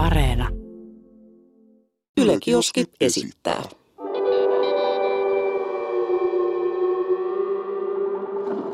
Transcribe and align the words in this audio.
Areena. 0.00 0.48
Yle 2.16 2.38
Kioski 2.40 2.84
esittää. 3.00 3.62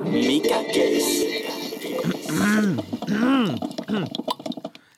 Mikä 0.04 0.62
keissi? 0.74 1.46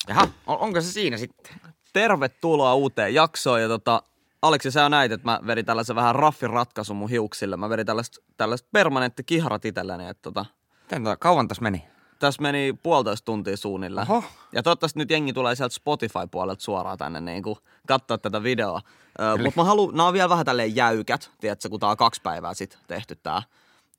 Jaha, 0.09 0.29
on, 0.46 0.59
onko 0.59 0.81
se 0.81 0.92
siinä 0.92 1.17
sitten? 1.17 1.54
Tervetuloa 1.92 2.74
uuteen 2.74 3.15
jaksoon 3.15 3.63
ja 3.63 3.69
tota, 3.69 4.03
Aleksi 4.42 4.71
sä 4.71 4.88
näit, 4.88 5.13
että 5.13 5.31
mä 5.31 5.40
vedin 5.47 5.65
tällaisen 5.65 5.97
vähän 5.97 6.15
raffin 6.15 6.51
ratkaisun 6.51 6.97
mun 6.97 7.10
hiuksille. 7.10 7.56
Mä 7.56 7.69
vedin 7.69 7.87
tällaista, 7.87 8.21
tällaista 8.37 8.69
permanentti 8.72 9.24
kiharat 9.24 9.65
itselleni, 9.65 10.08
että 10.08 10.22
tota, 10.22 10.45
Tän, 10.88 11.04
tota, 11.04 11.17
kauan 11.17 11.49
tässä 11.49 11.63
meni? 11.63 11.97
Tässä 12.19 12.42
meni 12.42 12.78
puolitoista 12.82 13.24
tuntia 13.24 13.56
suunnilleen. 13.56 14.10
Oho. 14.10 14.24
Ja 14.53 14.62
toivottavasti 14.62 14.98
nyt 14.98 15.10
jengi 15.10 15.32
tulee 15.32 15.54
sieltä 15.54 15.74
Spotify-puolelta 15.74 16.62
suoraan 16.62 16.98
tänne 16.98 17.20
niin 17.20 17.42
kuin 17.42 17.59
katsoa 17.86 18.18
tätä 18.18 18.42
videoa. 18.42 18.80
Mutta 19.42 19.60
mä 19.60 19.64
haluan, 19.64 19.95
nämä 19.95 20.06
on 20.06 20.12
vielä 20.12 20.28
vähän 20.28 20.46
tälleen 20.46 20.76
jäykät, 20.76 21.30
tiedätkö, 21.40 21.68
kun 21.68 21.80
tää 21.80 21.88
on 21.88 21.96
kaksi 21.96 22.20
päivää 22.23 22.54
sitten 22.54 22.80
tehty 22.86 23.16
tää. 23.16 23.42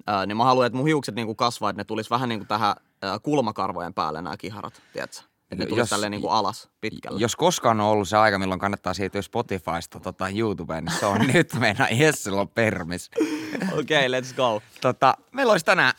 Ö, 0.10 0.26
niin 0.26 0.38
mä 0.38 0.44
haluan, 0.44 0.68
että 0.68 0.78
mun 0.78 0.88
hiukset 0.88 1.16
niin 1.16 1.26
kuin 1.26 1.36
kasvaa, 1.36 1.70
että 1.70 1.80
ne 1.80 1.84
tulisi 1.84 2.10
vähän 2.10 2.30
niin 2.30 2.40
kuin 2.40 2.48
tähän 2.48 2.76
ö, 3.04 3.20
kulmakarvojen 3.24 3.94
päälle 3.94 4.22
nämä 4.22 4.38
kiharat, 4.38 4.82
tiedätkö? 4.94 5.22
Että 5.52 5.56
ne 5.56 5.64
Jos- 5.64 5.70
tulisi 5.70 5.90
tälleen 5.90 6.12
niin 6.12 6.22
kuin 6.22 6.34
alas 6.34 6.70
pitkälle. 6.82 7.20
Jos 7.20 7.36
koskaan 7.36 7.82
on 7.82 7.88
ollut 7.88 8.10
se 8.10 8.18
aika, 8.18 8.40
milloin 8.40 8.60
kannattaa 8.60 8.94
siirtyä 8.94 9.22
Spotifysta 9.22 10.00
tota, 10.00 10.30
YouTubeen, 10.30 10.86
niin 10.86 11.00
se 11.00 11.06
on 11.06 11.28
nyt 11.34 11.54
meidän 11.54 11.88
Jessillä 11.92 12.42
on 12.42 12.50
permis. 12.50 13.10
Okei, 13.80 14.08
okay, 14.08 14.22
let's 14.22 14.36
go. 14.36 14.62
Tota, 14.82 15.14
meillä 15.32 15.52
olisi 15.52 15.66
tänään 15.66 15.94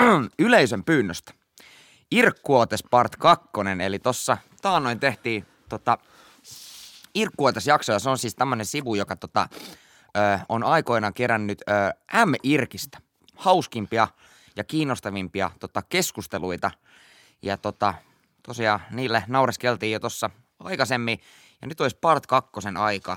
yleisön 0.38 0.84
pyynnöstä 0.84 1.32
Irkkuotes 2.10 2.84
part 2.90 3.16
2, 3.16 3.48
eli 3.84 3.98
tossa 3.98 4.38
taannoin 4.62 5.00
tehtiin 5.00 5.46
tota, 5.68 5.98
Irkkuotes 7.14 7.66
jakso, 7.66 7.92
ja 7.92 7.98
se 7.98 8.10
on 8.10 8.18
siis 8.18 8.34
tämmönen 8.34 8.66
sivu, 8.66 8.94
joka 8.94 9.16
tota, 9.16 9.48
ö, 10.16 10.38
on 10.48 10.64
aikoinaan 10.64 11.14
kerännyt 11.14 11.62
ö, 11.68 11.72
M-Irkistä 12.26 12.98
hauskimpia 13.36 14.08
ja 14.56 14.64
kiinnostavimpia 14.64 15.50
tota, 15.60 15.82
keskusteluita. 15.82 16.70
Ja 17.42 17.56
tota, 17.56 17.94
tosiaan 18.42 18.80
niille 18.90 19.24
naureskeltiin 19.26 19.92
jo 19.92 20.00
tuossa 20.00 20.30
aikaisemmin, 20.58 21.20
ja 21.62 21.68
nyt 21.68 21.80
olisi 21.80 21.98
part 22.00 22.26
kakkosen 22.26 22.76
aika. 22.76 23.16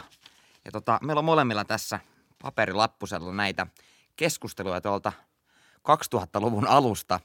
Ja 0.65 0.71
tota, 0.71 0.99
meillä 1.01 1.19
on 1.19 1.25
molemmilla 1.25 1.65
tässä 1.65 1.99
paperilappusella 2.41 3.33
näitä 3.33 3.67
keskusteluja 4.15 4.81
tuolta 4.81 5.11
2000-luvun 5.79 6.67
alusta, 6.67 7.19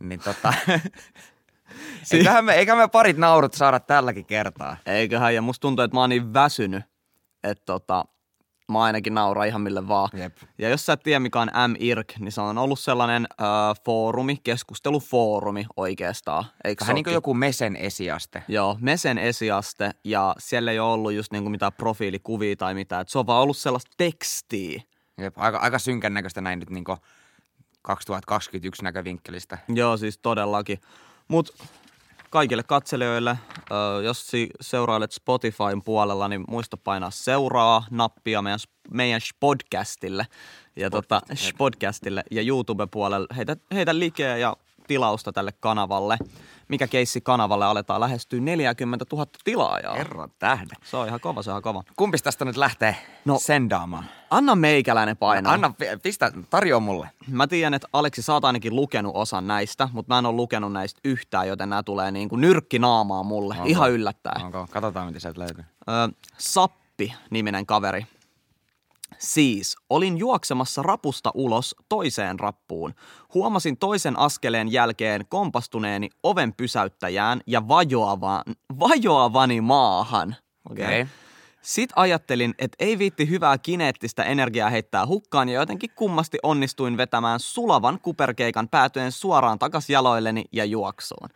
niin 0.00 0.20
tota, 0.20 0.54
eiköhän, 2.12 2.44
me, 2.44 2.54
eiköhän 2.54 2.78
me 2.78 2.88
parit 2.88 3.16
naurut 3.16 3.54
saada 3.54 3.80
tälläkin 3.80 4.26
kertaa. 4.26 4.76
Eiköhän, 4.86 5.34
ja 5.34 5.42
musta 5.42 5.60
tuntuu, 5.60 5.84
että 5.84 5.96
mä 5.96 6.00
oon 6.00 6.10
niin 6.10 6.34
väsynyt, 6.34 6.84
että 7.44 7.64
tota, 7.64 8.04
mä 8.72 8.82
ainakin 8.82 9.14
nauran 9.14 9.48
ihan 9.48 9.60
mille 9.60 9.88
vaan. 9.88 10.08
Jep. 10.12 10.36
Ja 10.58 10.68
jos 10.68 10.86
sä 10.86 10.92
et 10.92 11.02
tiedä, 11.02 11.20
mikä 11.20 11.40
on 11.40 11.50
M-IRK, 11.68 12.12
niin 12.18 12.32
se 12.32 12.40
on 12.40 12.58
ollut 12.58 12.80
sellainen 12.80 13.26
ö, 13.32 13.44
foorumi, 13.84 14.36
keskustelufoorumi 14.44 15.66
oikeastaan. 15.76 16.44
Eikö 16.64 16.84
Vähän 16.84 16.94
niin 16.94 17.04
kuin 17.04 17.14
joku 17.14 17.34
mesen 17.34 17.76
esiaste. 17.76 18.42
Joo, 18.48 18.78
Mesen 18.80 19.18
esiaste, 19.18 19.90
ja 20.04 20.34
siellä 20.38 20.72
ei 20.72 20.78
ole 20.78 20.92
ollut 20.92 21.12
just 21.12 21.32
niinku 21.32 21.50
mitään 21.50 21.72
profiilikuvia 21.72 22.56
tai 22.56 22.74
mitään. 22.74 23.02
Et 23.02 23.08
se 23.08 23.18
on 23.18 23.26
vaan 23.26 23.42
ollut 23.42 23.56
sellaista 23.56 23.90
tekstiä. 23.96 24.82
Jep, 25.18 25.38
aika, 25.38 25.58
aika 25.58 25.78
synkän 25.78 26.14
näköistä 26.14 26.40
näin 26.40 26.58
nyt 26.58 26.70
niin 26.70 26.84
2021 27.84 28.84
näkövinkkelistä. 28.84 29.58
Joo, 29.68 29.96
siis 29.96 30.18
todellakin. 30.18 30.80
Mut 31.28 31.54
kaikille 32.30 32.62
katselijoille, 32.62 33.38
jos 34.04 34.26
si- 34.26 34.50
seurailet 34.60 35.12
Spotifyn 35.12 35.82
puolella, 35.84 36.28
niin 36.28 36.44
muista 36.48 36.76
painaa 36.76 37.10
seuraa 37.10 37.86
nappia 37.90 38.42
meidän, 38.42 38.58
meidän 38.90 39.20
podcastille 39.40 40.26
ja, 40.76 40.90
tota, 40.90 41.22
podcastille 41.58 42.24
ja 42.30 42.42
YouTube-puolelle. 42.42 43.26
Heitä, 43.36 43.56
heitä 43.74 43.98
likeä 43.98 44.36
ja 44.36 44.56
tilausta 44.86 45.32
tälle 45.32 45.52
kanavalle. 45.60 46.18
Mikä 46.68 46.86
keissi 46.86 47.20
kanavalle 47.20 47.64
aletaan 47.64 48.00
lähestyä 48.00 48.40
40 48.40 49.04
000 49.12 49.26
tilaajaa. 49.44 49.94
Herran 49.94 50.30
tähden. 50.38 50.76
Se 50.84 50.96
on 50.96 51.06
ihan 51.08 51.20
kova, 51.20 51.42
se 51.42 51.50
on 51.50 51.54
ihan 51.54 51.62
kova. 51.62 51.82
Kumpis 51.96 52.22
tästä 52.22 52.44
nyt 52.44 52.56
lähtee 52.56 52.96
No, 53.24 53.32
no, 53.34 53.38
sendaamaan? 53.38 54.04
Anna 54.30 54.54
meikäläinen 54.54 55.16
painaa. 55.16 55.52
Anna, 55.52 55.70
pi- 55.78 55.86
pistä, 56.02 56.32
tarjoa 56.50 56.80
mulle. 56.80 57.10
Mä 57.28 57.46
tiedän, 57.46 57.74
että 57.74 57.88
Aleksi, 57.92 58.22
sä 58.22 58.32
oot 58.32 58.44
ainakin 58.44 58.76
lukenut 58.76 59.12
osan 59.16 59.46
näistä, 59.46 59.88
mutta 59.92 60.14
mä 60.14 60.18
en 60.18 60.26
ole 60.26 60.36
lukenut 60.36 60.72
näistä 60.72 61.00
yhtään, 61.04 61.48
joten 61.48 61.68
nämä 61.70 61.82
tulee 61.82 62.10
niin 62.10 62.28
kuin 62.28 62.40
nyrkkinaamaan 62.40 63.26
mulle. 63.26 63.54
Onko? 63.54 63.66
Ihan 63.68 63.90
yllättäen. 63.90 64.44
Onko? 64.44 64.66
Katsotaan, 64.70 65.06
mitä 65.06 65.20
sieltä 65.20 65.40
löytyy. 65.40 65.64
Ö, 65.88 65.92
Sappi-niminen 66.38 67.66
kaveri. 67.66 68.06
Siis, 69.18 69.76
olin 69.90 70.18
juoksemassa 70.18 70.82
rapusta 70.82 71.30
ulos 71.34 71.76
toiseen 71.88 72.40
rappuun. 72.40 72.94
Huomasin 73.34 73.76
toisen 73.76 74.18
askeleen 74.18 74.72
jälkeen 74.72 75.26
kompastuneeni 75.28 76.10
oven 76.22 76.52
pysäyttäjään 76.52 77.40
ja 77.46 77.68
vajoavan, 77.68 78.42
vajoavani 78.80 79.60
maahan. 79.60 80.36
Okei. 80.70 80.84
Okei. 80.84 81.06
Sitten 81.64 81.98
ajattelin, 81.98 82.54
että 82.58 82.84
ei 82.84 82.98
viitti 82.98 83.28
hyvää 83.28 83.58
kineettistä 83.58 84.22
energiaa 84.22 84.70
heittää 84.70 85.06
hukkaan 85.06 85.48
ja 85.48 85.60
jotenkin 85.60 85.90
kummasti 85.94 86.38
onnistuin 86.42 86.96
vetämään 86.96 87.40
sulavan 87.40 88.00
kuperkeikan 88.00 88.68
päätyen 88.68 89.12
suoraan 89.12 89.58
takas 89.58 89.90
jaloilleni 89.90 90.44
ja 90.52 90.64
juoksuun. 90.64 91.28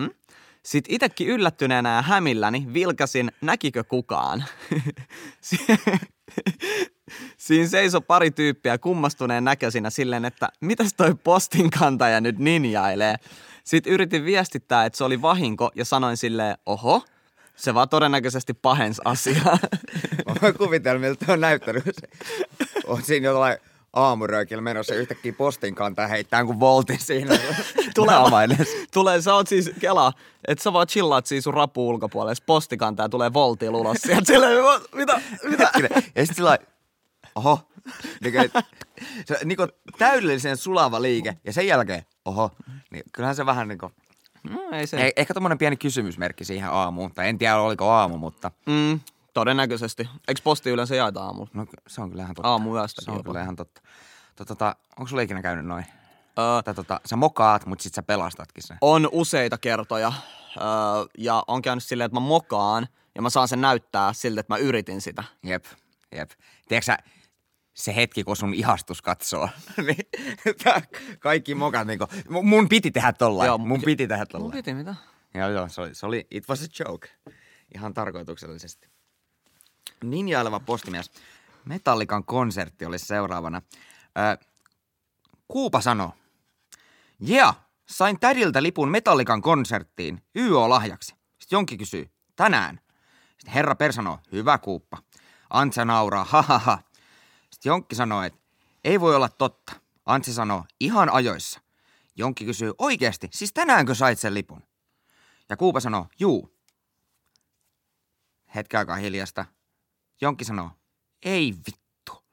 Hmm? 0.00 0.10
Sitten 0.62 0.94
itekin 0.94 1.28
yllättyneenä 1.28 1.94
ja 1.94 2.02
hämilläni 2.02 2.66
vilkasin, 2.72 3.32
näkikö 3.40 3.84
kukaan. 3.84 4.44
Si- 7.10 7.36
Siinä 7.38 7.68
seisoi 7.68 8.00
pari 8.00 8.30
tyyppiä 8.30 8.78
kummastuneen 8.78 9.44
näköisinä 9.44 9.90
silleen, 9.90 10.24
että 10.24 10.48
mitäs 10.60 10.94
toi 10.96 11.14
postin 11.24 11.70
kantaja 11.70 12.20
nyt 12.20 12.38
ninjailee. 12.38 13.14
Sitten 13.64 13.92
yritin 13.92 14.24
viestittää, 14.24 14.84
että 14.84 14.96
se 14.96 15.04
oli 15.04 15.22
vahinko 15.22 15.70
ja 15.74 15.84
sanoin 15.84 16.16
silleen, 16.16 16.56
oho, 16.66 17.02
se 17.56 17.74
vaan 17.74 17.88
todennäköisesti 17.88 18.54
pahens 18.54 19.00
asiaa. 19.04 19.58
Mä 20.26 20.34
voin 20.42 20.54
kuvitella, 20.54 21.00
miltä 21.00 21.32
on 21.32 21.40
näyttänyt 21.40 21.84
se. 21.84 22.08
On 22.86 23.02
siinä 23.02 23.26
jotain 23.28 23.56
aamuröikillä 23.92 24.60
menossa 24.62 24.94
yhtäkkiä 24.94 25.32
postin 25.32 25.74
kantaa 25.74 26.06
heittää 26.06 26.44
kuin 26.44 26.60
voltin 26.60 26.98
siinä. 26.98 27.38
Tulee, 27.94 28.16
tulee, 28.92 29.20
sä 29.22 29.34
oot 29.34 29.48
siis, 29.48 29.70
kela, 29.80 30.12
että 30.48 30.62
sä 30.64 30.72
vaan 30.72 30.86
chillaat 30.86 31.26
siis 31.26 31.44
sun 31.44 31.54
rappu 31.54 31.88
ulkopuolelle, 31.88 32.42
posti 32.46 32.76
kantaa 32.76 33.08
tulee 33.08 33.32
voltiin 33.32 33.74
ulos 33.74 33.96
sieltä 34.00 34.26
silleen, 34.32 34.62
"What? 34.64 34.82
mitä, 34.94 35.20
mitä? 35.44 35.70
Ja 36.14 36.26
sitten 36.26 36.34
sillä 36.36 36.58
oho. 37.34 37.60
Niin 38.20 38.34
se 39.26 39.38
niin 39.44 39.56
kuin 39.56 39.68
täydellisen 39.98 40.56
sulava 40.56 41.02
liike. 41.02 41.36
Ja 41.44 41.52
sen 41.52 41.66
jälkeen, 41.66 42.02
oho. 42.24 42.50
Niin 42.90 43.02
kyllähän 43.12 43.36
se 43.36 43.46
vähän 43.46 43.68
niin 43.68 43.78
kuin, 43.78 43.92
No, 44.50 44.60
ei 44.72 44.86
se. 44.86 44.96
eh, 45.06 45.12
ehkä 45.16 45.34
tommonen 45.34 45.58
pieni 45.58 45.76
kysymysmerkki 45.76 46.44
siihen 46.44 46.70
aamuun. 46.70 47.14
Tai 47.14 47.28
en 47.28 47.38
tiedä, 47.38 47.56
oliko 47.56 47.90
aamu, 47.90 48.18
mutta 48.18 48.50
Mm, 48.66 49.00
todennäköisesti. 49.34 50.08
Eikö 50.28 50.40
posti 50.44 50.70
yleensä 50.70 50.94
jaeta 50.96 51.22
aamulla? 51.22 51.50
no, 51.54 51.66
se 51.86 52.00
on 52.00 52.10
kyllä 52.10 52.22
ihan 52.22 52.34
totta. 52.34 52.48
Aamuyöstäkin 52.48 53.04
Se 53.04 53.10
on 53.10 53.24
kyllä 53.24 53.42
ihan 53.42 53.56
totta. 53.56 53.80
Tota, 54.36 54.48
tota, 54.54 54.76
onko 54.98 55.08
sulla 55.08 55.22
ikinä 55.22 55.42
käynyt 55.42 55.66
noin? 55.66 55.84
Öö, 56.38 56.62
Tai 56.64 56.74
tota, 56.74 57.00
sä 57.06 57.16
mokaat, 57.16 57.66
mutta 57.66 57.82
sit 57.82 57.94
sä 57.94 58.02
pelastatkin 58.02 58.62
sen. 58.66 58.78
on 58.80 59.08
useita 59.12 59.58
kertoja. 59.58 60.12
Öö, 60.56 60.64
ja 61.18 61.42
on 61.48 61.62
käynyt 61.62 61.84
silleen, 61.84 62.06
että 62.06 62.16
mä 62.16 62.26
mokaan 62.26 62.88
ja 63.14 63.22
mä 63.22 63.30
saan 63.30 63.48
sen 63.48 63.60
näyttää 63.60 64.12
siltä, 64.12 64.40
että 64.40 64.52
mä 64.54 64.58
yritin 64.58 65.00
sitä. 65.00 65.24
Jep, 65.42 65.64
jep. 66.12 66.30
Tiedätkö 66.68 66.84
sä, 66.86 66.98
se 67.74 67.96
hetki, 67.96 68.24
kun 68.24 68.36
sun 68.36 68.54
ihastus 68.54 69.02
katsoo, 69.02 69.48
niin 69.86 69.96
kaikki 71.18 71.54
mokat 71.54 71.86
niinku, 71.86 72.04
mu- 72.28 72.42
mun 72.42 72.68
piti 72.68 72.90
tehdä 72.90 73.12
tollain, 73.12 73.46
Joo, 73.46 73.58
mun 73.58 73.82
piti 73.82 74.06
tehdä 74.08 74.22
Mun 74.22 74.28
tollain. 74.28 74.52
piti 74.52 74.74
mitä? 74.74 74.94
Joo, 75.34 75.48
joo, 75.48 75.68
se 75.68 75.80
oli, 75.80 75.94
se 75.94 76.06
oli, 76.06 76.26
it 76.30 76.48
was 76.48 76.62
a 76.62 76.66
joke. 76.84 77.08
Ihan 77.74 77.94
tarkoituksellisesti. 77.94 78.88
Ninjaileva 80.04 80.60
postimies. 80.60 81.10
Metallikan 81.64 82.24
konsertti 82.24 82.84
oli 82.86 82.98
seuraavana. 82.98 83.62
Ö, 84.18 84.44
Kuupa 85.48 85.80
sanoo. 85.80 86.12
Jea, 87.20 87.54
sain 87.88 88.20
tädiltä 88.20 88.62
lipun 88.62 88.88
Metallikan 88.90 89.42
konserttiin 89.42 90.22
YO-lahjaksi. 90.36 91.14
Sitten 91.38 91.56
jonkin 91.56 91.78
kysyy, 91.78 92.10
tänään. 92.36 92.80
Sitten 93.28 93.54
herra 93.54 93.74
Per 93.74 93.92
sanoo, 93.92 94.18
hyvä 94.32 94.58
Kuuppa. 94.58 94.98
Antsa 95.50 95.84
nauraa, 95.84 96.24
ha 96.24 96.42
ha 96.42 96.58
ha. 96.58 96.78
Sitten 97.60 97.70
Jonkki 97.70 97.94
sanoo, 97.94 98.22
että 98.22 98.38
ei 98.84 99.00
voi 99.00 99.16
olla 99.16 99.28
totta. 99.28 99.72
Antsi 100.06 100.32
sanoo, 100.32 100.64
ihan 100.80 101.08
ajoissa. 101.12 101.60
Jonkki 102.16 102.44
kysyy, 102.44 102.72
oikeasti, 102.78 103.28
siis 103.32 103.52
tänäänkö 103.52 103.94
sait 103.94 104.18
sen 104.18 104.34
lipun? 104.34 104.62
Ja 105.48 105.56
Kuupa 105.56 105.80
sanoo, 105.80 106.06
juu. 106.18 106.56
Hetken 108.54 108.78
aikaa 108.78 108.96
hiljasta. 108.96 109.44
Jonkki 110.20 110.44
sanoo, 110.44 110.70
ei 111.22 111.54
vittu. 111.66 112.24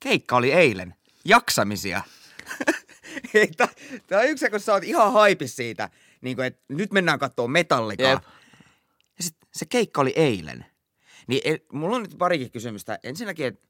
Keikka 0.00 0.36
oli 0.36 0.52
eilen. 0.52 0.94
Jaksamisia. 1.24 2.02
Tää 4.06 4.20
on 4.20 4.28
yksi, 4.28 4.50
kun 4.50 4.60
sä 4.60 4.72
oot 4.72 4.84
ihan 4.84 5.12
haipis 5.12 5.56
siitä, 5.56 5.90
niin 6.20 6.36
kuin, 6.36 6.46
että 6.46 6.64
nyt 6.68 6.92
mennään 6.92 7.18
katsoa 7.18 7.48
metallikaa. 7.48 8.10
Jep. 8.10 8.22
Ja 9.18 9.24
sit 9.24 9.36
se 9.52 9.66
keikka 9.66 10.00
oli 10.00 10.12
eilen. 10.16 10.66
Niin 11.26 11.40
et, 11.44 11.72
mulla 11.72 11.96
on 11.96 12.02
nyt 12.02 12.18
parikin 12.18 12.50
kysymystä. 12.50 12.98
Ensinnäkin, 13.02 13.46
että 13.46 13.66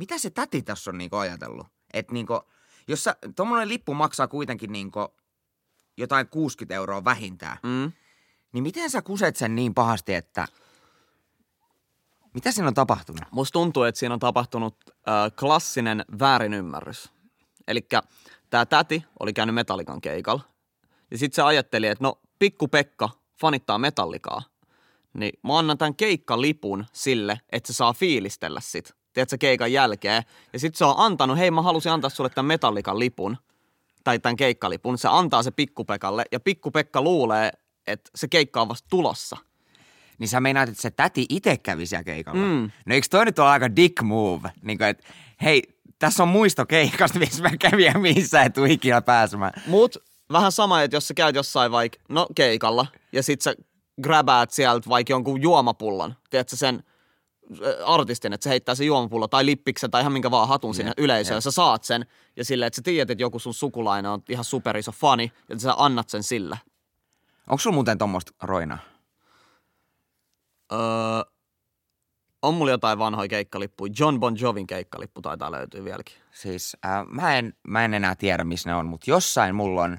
mitä 0.00 0.18
se 0.18 0.30
täti 0.30 0.62
tässä 0.62 0.90
on 0.90 0.98
niinku 0.98 1.16
ajatellut? 1.16 1.66
Että 1.92 2.12
niinku, 2.12 2.40
jos 2.88 3.04
sä, 3.04 3.16
tommonen 3.36 3.68
lippu 3.68 3.94
maksaa 3.94 4.28
kuitenkin 4.28 4.72
niinku 4.72 5.08
jotain 5.96 6.28
60 6.28 6.74
euroa 6.74 7.04
vähintään, 7.04 7.58
Mm. 7.62 7.92
niin 8.52 8.62
miten 8.62 8.90
sä 8.90 9.02
kuset 9.02 9.36
sen 9.36 9.54
niin 9.54 9.74
pahasti, 9.74 10.14
että... 10.14 10.48
Mitä 12.34 12.52
siinä 12.52 12.68
on 12.68 12.74
tapahtunut? 12.74 13.22
Musta 13.30 13.52
tuntuu, 13.52 13.82
että 13.82 13.98
siinä 13.98 14.12
on 14.14 14.18
tapahtunut 14.20 14.76
äh, 14.88 15.32
klassinen 15.38 16.04
väärinymmärrys. 16.18 17.12
Eli 17.68 17.86
tämä 18.50 18.66
täti 18.66 19.04
oli 19.20 19.32
käynyt 19.32 19.54
Metallikan 19.54 20.00
keikalla. 20.00 20.42
Ja 21.10 21.18
sitten 21.18 21.36
se 21.36 21.42
ajatteli, 21.42 21.86
että 21.86 22.04
no 22.04 22.20
pikku 22.38 22.68
Pekka 22.68 23.08
fanittaa 23.40 23.78
Metallikaa. 23.78 24.42
Niin 25.14 25.32
mä 25.44 25.58
annan 25.58 25.78
tämän 25.78 25.94
keikkalipun 25.94 26.86
sille, 26.92 27.40
että 27.52 27.72
se 27.72 27.76
saa 27.76 27.92
fiilistellä 27.92 28.60
sit. 28.60 28.94
Tiedätkö, 29.12 29.38
keikan 29.38 29.72
jälkeen. 29.72 30.22
Ja 30.52 30.58
sitten 30.58 30.78
se 30.78 30.84
on 30.84 30.94
antanut, 30.96 31.38
hei 31.38 31.50
mä 31.50 31.62
halusin 31.62 31.92
antaa 31.92 32.10
sulle 32.10 32.30
tämän 32.30 32.46
Metallikan 32.46 32.98
lipun. 32.98 33.36
Tai 34.04 34.18
tämän 34.18 34.36
keikkalipun. 34.36 34.98
Se 34.98 35.08
antaa 35.08 35.42
se 35.42 35.50
pikku 35.50 35.84
Pekalle. 35.84 36.24
Ja 36.32 36.40
pikku 36.40 36.70
Pekka 36.70 37.02
luulee, 37.02 37.50
että 37.86 38.10
se 38.14 38.28
keikka 38.28 38.60
on 38.60 38.68
vasta 38.68 38.88
tulossa. 38.90 39.36
Niin 40.18 40.28
sä 40.28 40.40
meinaat, 40.40 40.68
että 40.68 40.82
se 40.82 40.90
täti 40.90 41.26
itse 41.28 41.56
kävi 41.56 41.86
siellä 41.86 42.04
keikalla. 42.04 42.42
Mm. 42.42 42.70
No 42.86 42.94
eikö 42.94 43.06
toi 43.10 43.24
nyt 43.24 43.38
ole 43.38 43.48
aika 43.48 43.76
dick 43.76 44.02
move? 44.02 44.50
Niin 44.62 44.78
kuin, 44.78 44.88
että 44.88 45.04
hei, 45.42 45.62
tässä 45.98 46.22
on 46.22 46.28
muisto 46.28 46.66
keikasta, 46.66 47.18
missä 47.18 47.42
mä 47.42 47.56
kävin 47.56 47.86
ja 47.86 47.98
missä 47.98 48.42
et 48.42 48.54
tuu 48.54 48.64
ikinä 48.64 49.00
pääsemään. 49.00 49.62
Mut 49.66 49.96
vähän 50.32 50.52
sama, 50.52 50.82
että 50.82 50.96
jos 50.96 51.08
sä 51.08 51.14
käyt 51.14 51.36
jossain 51.36 51.72
vaikka, 51.72 51.98
no 52.08 52.26
keikalla, 52.34 52.86
ja 53.12 53.22
sit 53.22 53.40
sä 53.40 53.54
grabaat 54.02 54.50
sieltä 54.50 54.88
vaikka 54.88 55.12
jonkun 55.12 55.42
juomapullon, 55.42 56.14
tiedätkö 56.30 56.56
sen 56.56 56.82
artistin, 57.86 58.32
että 58.32 58.44
se 58.44 58.50
heittää 58.50 58.74
sen 58.74 58.86
juomapullon 58.86 59.30
tai 59.30 59.46
lippiksen 59.46 59.90
tai 59.90 60.00
ihan 60.00 60.12
minkä 60.12 60.30
vaan 60.30 60.48
hatun 60.48 60.74
sinne 60.74 60.92
yleisöön, 60.96 61.36
ja 61.36 61.40
sä 61.40 61.50
saat 61.50 61.84
sen, 61.84 62.06
ja 62.36 62.44
silleen, 62.44 62.66
että 62.66 62.76
sä 62.76 62.82
tiedät, 62.82 63.10
että 63.10 63.22
joku 63.22 63.38
sun 63.38 63.54
sukulainen 63.54 64.10
on 64.10 64.22
ihan 64.28 64.44
superiso 64.44 64.92
fani, 64.92 65.32
ja 65.48 65.58
sä 65.58 65.74
annat 65.76 66.08
sen 66.08 66.22
sillä. 66.22 66.56
Onko 67.46 67.58
sulla 67.58 67.74
muuten 67.74 67.98
tommoista 67.98 68.32
roinaa? 68.42 68.78
Öö, 70.72 70.78
on 72.42 72.54
mulla 72.54 72.70
jotain 72.70 72.98
vanhoja 72.98 73.28
keikkalippuja. 73.28 73.92
John 73.98 74.20
Bon 74.20 74.40
Jovin 74.40 74.66
keikkalippu 74.66 75.22
taitaa 75.22 75.52
löytyä 75.52 75.84
vieläkin. 75.84 76.16
Siis 76.32 76.76
äh, 76.86 77.06
mä, 77.08 77.38
en, 77.38 77.54
mä 77.68 77.84
en 77.84 77.94
enää 77.94 78.14
tiedä, 78.14 78.44
missä 78.44 78.70
ne 78.70 78.76
on, 78.76 78.86
mutta 78.86 79.10
jossain 79.10 79.54
mulla 79.54 79.82
on 79.82 79.98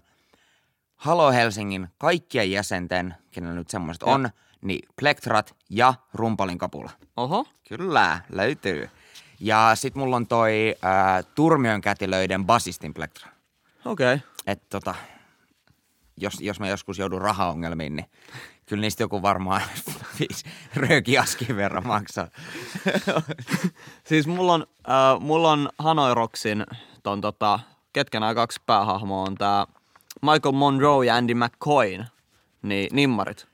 Halo 0.96 1.32
Helsingin 1.32 1.88
kaikkien 1.98 2.52
jäsenten, 2.52 3.16
kenellä 3.32 3.56
nyt 3.56 3.70
semmoiset 3.70 4.04
on, 4.04 4.30
niin 4.62 4.90
plektrat 5.00 5.56
ja 5.70 5.94
rumpalin 6.14 6.58
kapula. 6.58 6.92
Oho. 7.18 7.46
Kyllä, 7.70 8.22
löytyy. 8.30 8.90
Ja 9.40 9.72
sit 9.76 9.96
mulla 9.96 10.16
on 10.16 10.28
toi 10.28 10.76
äh, 10.86 11.26
Turmion 11.36 11.82
kätilöiden 11.82 12.46
basistin 12.46 12.94
plektra. 12.94 13.30
Okei. 13.86 14.16
Okay. 14.16 14.56
tota, 14.70 14.96
jos, 16.18 16.34
jos 16.42 16.60
mä 16.60 16.68
joskus 16.68 17.00
joudun 17.00 17.22
rahaongelmiin, 17.22 17.96
niin 17.96 18.06
kyllä 18.66 18.82
niistä 18.82 19.04
joku 19.04 19.22
varmaan 19.22 19.62
viisi 20.20 20.46
röökiaskin 20.76 21.56
verran 21.56 21.88
maksaa. 21.88 22.28
Siis 24.10 24.28
mulla 24.28 24.54
on, 24.54 24.68
äh, 24.90 25.20
mulla 25.20 25.52
on 25.52 25.70
Hanoi 25.78 26.16
Rocksin 26.16 26.66
ton 27.04 27.22
tota, 27.22 27.60
ketkä 27.94 28.20
nämä 28.20 28.36
kaksi 28.36 28.62
päähahmoa 28.66 29.24
on 29.24 29.36
tää 29.36 29.66
Michael 30.22 30.56
Monroe 30.56 31.06
ja 31.06 31.16
Andy 31.16 31.34
McCoyn, 31.34 32.08
niin 32.62 32.90
nimmarit. 32.92 33.51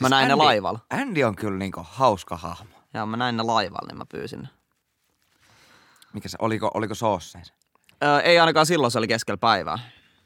Mä 0.00 0.08
Siis 0.08 0.10
näin 0.10 0.28
ne 0.28 0.34
Andy- 0.34 0.44
laivalla. 0.44 0.80
Andy 0.90 1.22
on 1.22 1.36
kyllä 1.36 1.58
niinku 1.58 1.80
hauska 1.90 2.36
hahmo. 2.36 2.76
Ja 2.94 3.06
mä 3.06 3.16
näin 3.16 3.36
ne 3.36 3.42
laivalla, 3.42 3.88
niin 3.88 3.98
mä 3.98 4.04
pyysin 4.06 4.42
ne. 4.42 4.48
Mikä 6.12 6.28
se, 6.28 6.36
oliko, 6.40 6.70
oliko 6.74 6.94
soosseissa? 6.94 7.54
Ö, 8.04 8.20
ei 8.20 8.38
ainakaan 8.38 8.66
silloin, 8.66 8.90
se 8.90 8.98
oli 8.98 9.08
keskellä 9.08 9.36
päivää. 9.38 9.78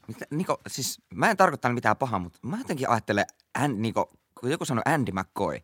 Mitä, 0.07 0.25
Niko, 0.29 0.57
siis 0.67 1.01
mä 1.13 1.29
en 1.29 1.37
tarkoittanut 1.37 1.75
mitään 1.75 1.97
pahaa, 1.97 2.19
mutta 2.19 2.39
mä 2.41 2.57
jotenkin 2.57 2.89
ajattelen, 2.89 3.25
and, 3.59 3.79
Niko, 3.79 4.11
kun 4.39 4.51
joku 4.51 4.65
sanoo 4.65 4.81
Andy 4.85 5.11
McCoy, 5.11 5.53
niin 5.53 5.63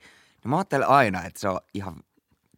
mä 0.50 0.58
ajattelen 0.58 0.88
aina, 0.88 1.24
että 1.24 1.40
se 1.40 1.50
on 1.50 1.60
ihan 1.74 1.96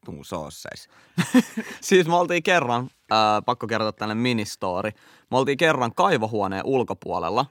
tuu 0.06 0.24
soosseissa. 0.24 0.90
Siis 1.82 2.08
me 2.08 2.16
oltiin 2.16 2.44
kerran, 2.44 2.90
äh, 3.12 3.18
pakko 3.46 3.68
kertoa 3.68 3.92
tänne 3.92 4.16
ministori, 4.16 4.92
me 5.32 5.38
oltiin 5.38 5.58
kerran 5.58 5.96
kaivohuoneen 5.96 6.66
ulkopuolella 6.66 7.46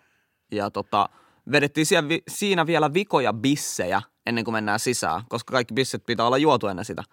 ja 0.53 0.71
tota, 0.71 1.09
vedettiin 1.53 1.87
siellä, 1.87 2.09
siinä 2.29 2.67
vielä 2.67 2.95
vikoja 2.95 3.33
bissejä 3.33 4.03
ennen 4.27 4.45
kuin 4.45 4.53
mennään 4.53 4.79
sisään, 4.79 5.23
koska 5.29 5.53
kaikki 5.53 5.75
bisset 5.75 6.07
pitää 6.07 6.27
olla 6.27 6.39
juotu 6.39 6.67
ennen 6.67 6.85
sitä, 6.85 7.05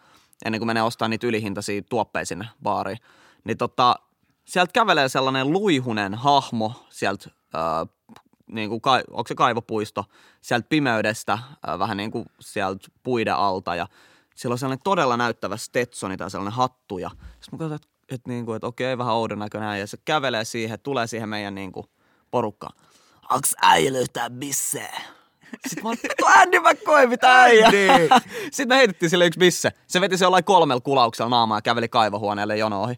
ennen 0.46 0.60
kuin 0.60 0.68
menee 0.68 0.84
ostaa 0.84 1.08
niitä 1.08 1.28
ylihintaisia 1.28 1.82
tuoppeja 1.82 2.26
sinne 2.26 2.48
baariin. 2.64 2.98
Niin 3.44 3.58
tota, 3.58 3.96
sieltä 4.46 4.72
kävelee 4.72 5.10
sellainen 5.10 5.52
luihunen 5.52 6.14
hahmo 6.14 6.86
sieltä, 6.90 7.30
äh, 7.56 7.88
niin 8.48 8.70
kuin 8.70 8.82
onko 9.10 9.28
se 9.28 9.36
kaivopuisto, 9.36 10.06
sieltä 10.42 10.66
pimeydestä, 10.70 11.34
äh, 11.34 11.80
vähän 11.80 11.98
niin 11.98 12.12
kuin 12.12 12.26
sieltä 12.40 12.88
puiden 13.04 13.36
alta 13.36 13.76
ja 13.76 13.88
sillä 14.36 14.54
on 14.54 14.60
sellainen 14.60 14.84
todella 14.84 15.18
näyttävä 15.18 15.58
Stetsoni 15.58 16.18
tai 16.18 16.32
sellainen 16.32 16.54
hattu 16.54 16.98
ja 16.98 17.10
sitten 17.10 17.50
mä 17.52 17.58
katsoin, 17.58 17.76
että 17.76 17.88
et 18.10 18.28
niinku, 18.28 18.54
et 18.54 18.64
okei, 18.64 18.98
vähän 18.98 19.14
oudon 19.14 19.40
näköinen 19.40 19.80
ja 19.80 19.88
se 19.88 19.98
kävelee 20.06 20.46
siihen, 20.46 20.80
tulee 20.80 21.08
siihen 21.08 21.30
meidän 21.30 21.56
niinku 21.56 21.86
porukkaan. 22.32 22.78
Onks 23.30 23.56
äijällä 23.62 24.00
yhtään 24.00 24.32
bissejä? 24.32 25.02
Sitten 25.68 25.84
mä 25.84 25.90
olin, 25.90 26.00
vittu 26.04 26.26
Andy 26.26 26.60
McCoy, 26.60 27.08
mitä 27.08 27.42
äijä? 27.42 27.72
Sitten 28.52 28.68
me 28.68 28.78
heitettiin 28.78 29.10
sille 29.10 29.26
yksi 29.26 29.40
bisse. 29.40 29.72
Se 29.88 30.02
veti 30.02 30.18
se 30.18 30.26
jollain 30.26 30.44
kolmella 30.44 30.82
kulauksella 30.82 31.30
naamaa 31.30 31.58
ja 31.58 31.62
käveli 31.62 31.88
kaivohuoneelle 31.88 32.58
jono 32.58 32.84
ohi. 32.84 32.96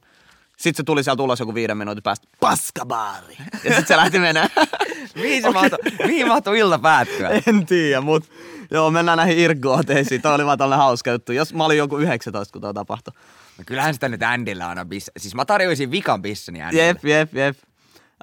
Sitten 0.57 0.77
se 0.77 0.83
tuli 0.83 1.03
sieltä 1.03 1.23
ulos 1.23 1.39
joku 1.39 1.53
viiden 1.53 1.77
minuutin 1.77 2.03
päästä. 2.03 2.27
Paskabaari. 2.39 3.37
Ja 3.53 3.59
sitten 3.59 3.87
se 3.87 3.97
lähti 3.97 4.19
menemään. 4.19 4.49
Mihin 5.15 5.41
se 5.41 5.49
mahtoi, 5.51 5.79
mihin 6.05 6.27
mahtoi 6.27 6.59
ilta 6.59 6.79
päättyä? 6.79 7.29
En 7.47 7.65
tiedä, 7.65 8.01
mutta 8.01 8.29
joo, 8.71 8.91
mennään 8.91 9.17
näihin 9.17 9.37
irkooteisiin. 9.37 10.21
Toi 10.21 10.35
oli 10.35 10.45
vaan 10.45 10.57
tällainen 10.57 10.83
hauska 10.83 11.11
juttu. 11.11 11.31
Jos 11.31 11.53
mä 11.53 11.65
olin 11.65 11.77
joku 11.77 11.97
19, 11.97 12.53
kun 12.53 12.61
toi 12.61 12.73
tapahtui. 12.73 13.13
No 13.57 13.63
kyllähän 13.65 13.93
sitä 13.93 14.09
nyt 14.09 14.23
Andyllä 14.23 14.67
aina 14.67 14.85
bisse. 14.85 15.11
Siis 15.17 15.35
mä 15.35 15.45
tarjoisin 15.45 15.91
vikan 15.91 16.21
bisseni 16.21 16.61
Andylle. 16.61 16.83
Jep, 16.83 17.05
jep, 17.05 17.33
jep. 17.35 17.57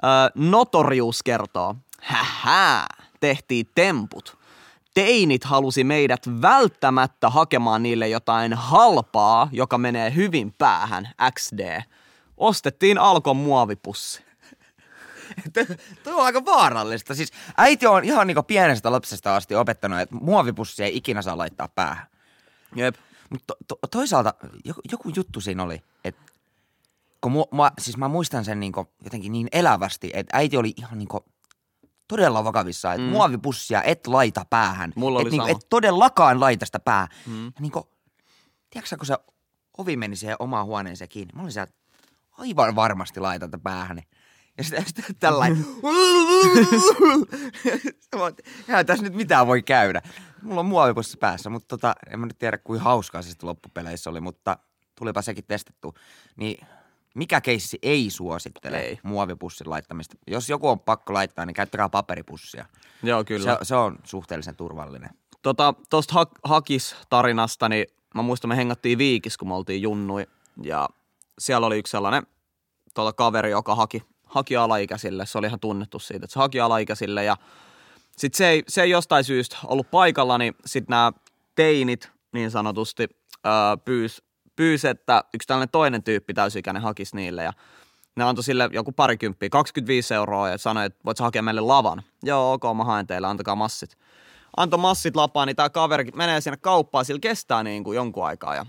Ö, 0.03 0.07
Notorius 0.35 1.23
kertoo. 1.23 1.75
Hähä, 2.05 2.87
tehtiin 3.19 3.69
temput. 3.75 4.37
Teinit 4.93 5.43
halusi 5.43 5.83
meidät 5.83 6.27
välttämättä 6.41 7.29
hakemaan 7.29 7.83
niille 7.83 8.07
jotain 8.07 8.53
halpaa, 8.53 9.49
joka 9.51 9.77
menee 9.77 10.15
hyvin 10.15 10.53
päähän, 10.53 11.09
XD. 11.33 11.81
Ostettiin 12.37 12.97
Alkon 12.97 13.37
muovipussi. 13.37 14.23
Tuo 16.03 16.13
on 16.13 16.25
aika 16.25 16.45
vaarallista. 16.45 17.15
Siis 17.15 17.31
äiti 17.57 17.87
on 17.87 18.03
ihan 18.03 18.27
niinku 18.27 18.43
pienestä 18.43 18.91
lapsesta 18.91 19.35
asti 19.35 19.55
opettanut, 19.55 19.99
että 19.99 20.15
muovipussia 20.15 20.85
ei 20.85 20.97
ikinä 20.97 21.21
saa 21.21 21.37
laittaa 21.37 21.67
päähän. 21.67 22.07
Jep. 22.75 22.95
Mutta 23.29 23.53
to, 23.67 23.75
to, 23.81 23.87
toisaalta 23.87 24.33
joku, 24.65 24.81
joku 24.91 25.11
juttu 25.15 25.41
siinä 25.41 25.63
oli, 25.63 25.81
että 26.03 26.21
kun 27.21 27.31
mu, 27.31 27.45
mä, 27.51 27.71
siis 27.79 27.97
mä 27.97 28.07
muistan 28.07 28.45
sen 28.45 28.59
niinku 28.59 28.87
jotenkin 29.03 29.31
niin 29.31 29.47
elävästi, 29.51 30.11
että 30.13 30.37
äiti 30.37 30.57
oli 30.57 30.73
ihan 30.77 30.97
niinku 30.97 31.25
todella 32.07 32.43
vakavissa, 32.43 32.93
että 32.93 33.05
mm. 33.05 33.11
muovipussia 33.11 33.83
et 33.83 34.07
laita 34.07 34.45
päähän. 34.49 34.93
Mulla 34.95 35.21
et, 35.21 35.31
niinku, 35.31 35.47
et 35.47 35.67
todellakaan 35.69 36.39
laita 36.39 36.65
sitä 36.65 36.79
päähän. 36.79 37.07
Mm. 37.25 37.45
Ja 37.45 37.51
niinku, 37.59 37.89
tiedätkö 38.69 38.97
kun 38.97 39.05
se 39.05 39.17
ovi 39.77 39.97
meni 39.97 40.15
siihen 40.15 40.35
omaan 40.39 40.65
huoneeseen 40.65 41.09
kiinni, 41.09 41.31
mä 41.35 41.41
olin 41.41 41.51
siellä, 41.51 41.73
aivan 42.37 42.75
varmasti 42.75 43.19
laitan 43.19 43.51
tätä 43.51 43.63
päähän. 43.63 44.01
Ja 44.57 44.63
sitten 44.63 44.85
sit, 45.07 45.19
tällainen, 45.19 45.65
Eihän 48.67 48.85
tässä 48.85 49.03
nyt 49.03 49.13
mitään 49.13 49.47
voi 49.47 49.61
käydä. 49.61 50.01
Mulla 50.41 50.59
on 50.59 50.65
muovipussi 50.65 51.17
päässä, 51.17 51.49
mutta 51.49 51.67
tota, 51.67 51.95
en 52.11 52.19
mä 52.19 52.25
nyt 52.25 52.37
tiedä, 52.37 52.57
kuin 52.57 52.79
hauskaa 52.79 53.21
se 53.21 53.29
sitten 53.29 53.49
loppupeleissä 53.49 54.09
oli, 54.09 54.21
mutta 54.21 54.57
tulipa 54.95 55.21
sekin 55.21 55.43
testattu. 55.47 55.93
Niin 56.35 56.67
mikä 57.15 57.41
keissi 57.41 57.79
ei 57.81 58.09
suosittele 58.09 58.79
Ei. 58.79 58.99
muovipussin 59.03 59.69
laittamista? 59.69 60.17
Jos 60.27 60.49
joku 60.49 60.69
on 60.69 60.79
pakko 60.79 61.13
laittaa, 61.13 61.45
niin 61.45 61.53
käyttäkää 61.53 61.89
paperipussia. 61.89 62.65
Joo, 63.03 63.23
kyllä. 63.23 63.53
Se, 63.53 63.57
se 63.61 63.75
on 63.75 63.99
suhteellisen 64.03 64.55
turvallinen. 64.55 65.09
Tota, 65.41 65.73
tosta 65.89 66.13
ha- 66.13 66.31
Hakis-tarinasta, 66.43 67.69
niin 67.69 67.85
mä 68.15 68.21
muistan, 68.21 68.49
me 68.49 68.57
hengattiin 68.57 68.97
Viikis, 68.97 69.37
kun 69.37 69.47
me 69.47 69.53
oltiin 69.53 69.81
junnui. 69.81 70.27
Ja 70.63 70.89
siellä 71.39 71.67
oli 71.67 71.77
yksi 71.77 71.91
sellainen 71.91 72.27
tota, 72.93 73.13
kaveri, 73.13 73.51
joka 73.51 73.75
haki, 73.75 74.03
haki 74.25 74.55
alaikäisille. 74.55 75.25
Se 75.25 75.37
oli 75.37 75.47
ihan 75.47 75.59
tunnettu 75.59 75.99
siitä, 75.99 76.25
että 76.25 76.33
se 76.33 76.39
haki 76.39 76.59
alaikäisille. 76.59 77.23
Ja 77.23 77.37
sitten 78.17 78.37
se 78.37 78.47
ei, 78.47 78.63
se 78.67 78.81
ei 78.81 78.89
jostain 78.89 79.23
syystä 79.23 79.57
ollut 79.63 79.91
paikalla, 79.91 80.37
niin 80.37 80.55
sitten 80.65 80.93
nämä 80.93 81.11
teinit 81.55 82.11
niin 82.33 82.51
sanotusti 82.51 83.07
öö, 83.45 83.51
pyys, 83.85 84.21
pyys, 84.55 84.85
että 84.85 85.23
yksi 85.33 85.47
tällainen 85.47 85.69
toinen 85.71 86.03
tyyppi 86.03 86.33
täysikäinen 86.33 86.83
hakisi 86.83 87.15
niille. 87.15 87.43
Ja 87.43 87.53
ne 88.15 88.23
antoi 88.23 88.43
sille 88.43 88.69
joku 88.71 88.91
parikymppiä, 88.91 89.49
25 89.49 90.13
euroa 90.13 90.49
ja 90.49 90.57
sanoi, 90.57 90.85
että 90.85 90.99
voit 91.05 91.19
hakea 91.19 91.41
meille 91.41 91.61
lavan. 91.61 92.03
Joo, 92.23 92.53
ok, 92.53 92.63
mä 92.77 92.83
haen 92.83 93.07
teille, 93.07 93.27
antakaa 93.27 93.55
massit. 93.55 93.97
antoi 94.57 94.79
massit 94.79 95.15
lapaan, 95.15 95.47
niin 95.47 95.55
tämä 95.55 95.69
kaveri 95.69 96.11
menee 96.15 96.41
sinne 96.41 96.57
kauppaan, 96.57 97.05
sillä 97.05 97.19
kestää 97.19 97.63
niin 97.63 97.83
kuin 97.83 97.95
jonkun 97.95 98.25
aikaa 98.25 98.55
ja 98.55 98.65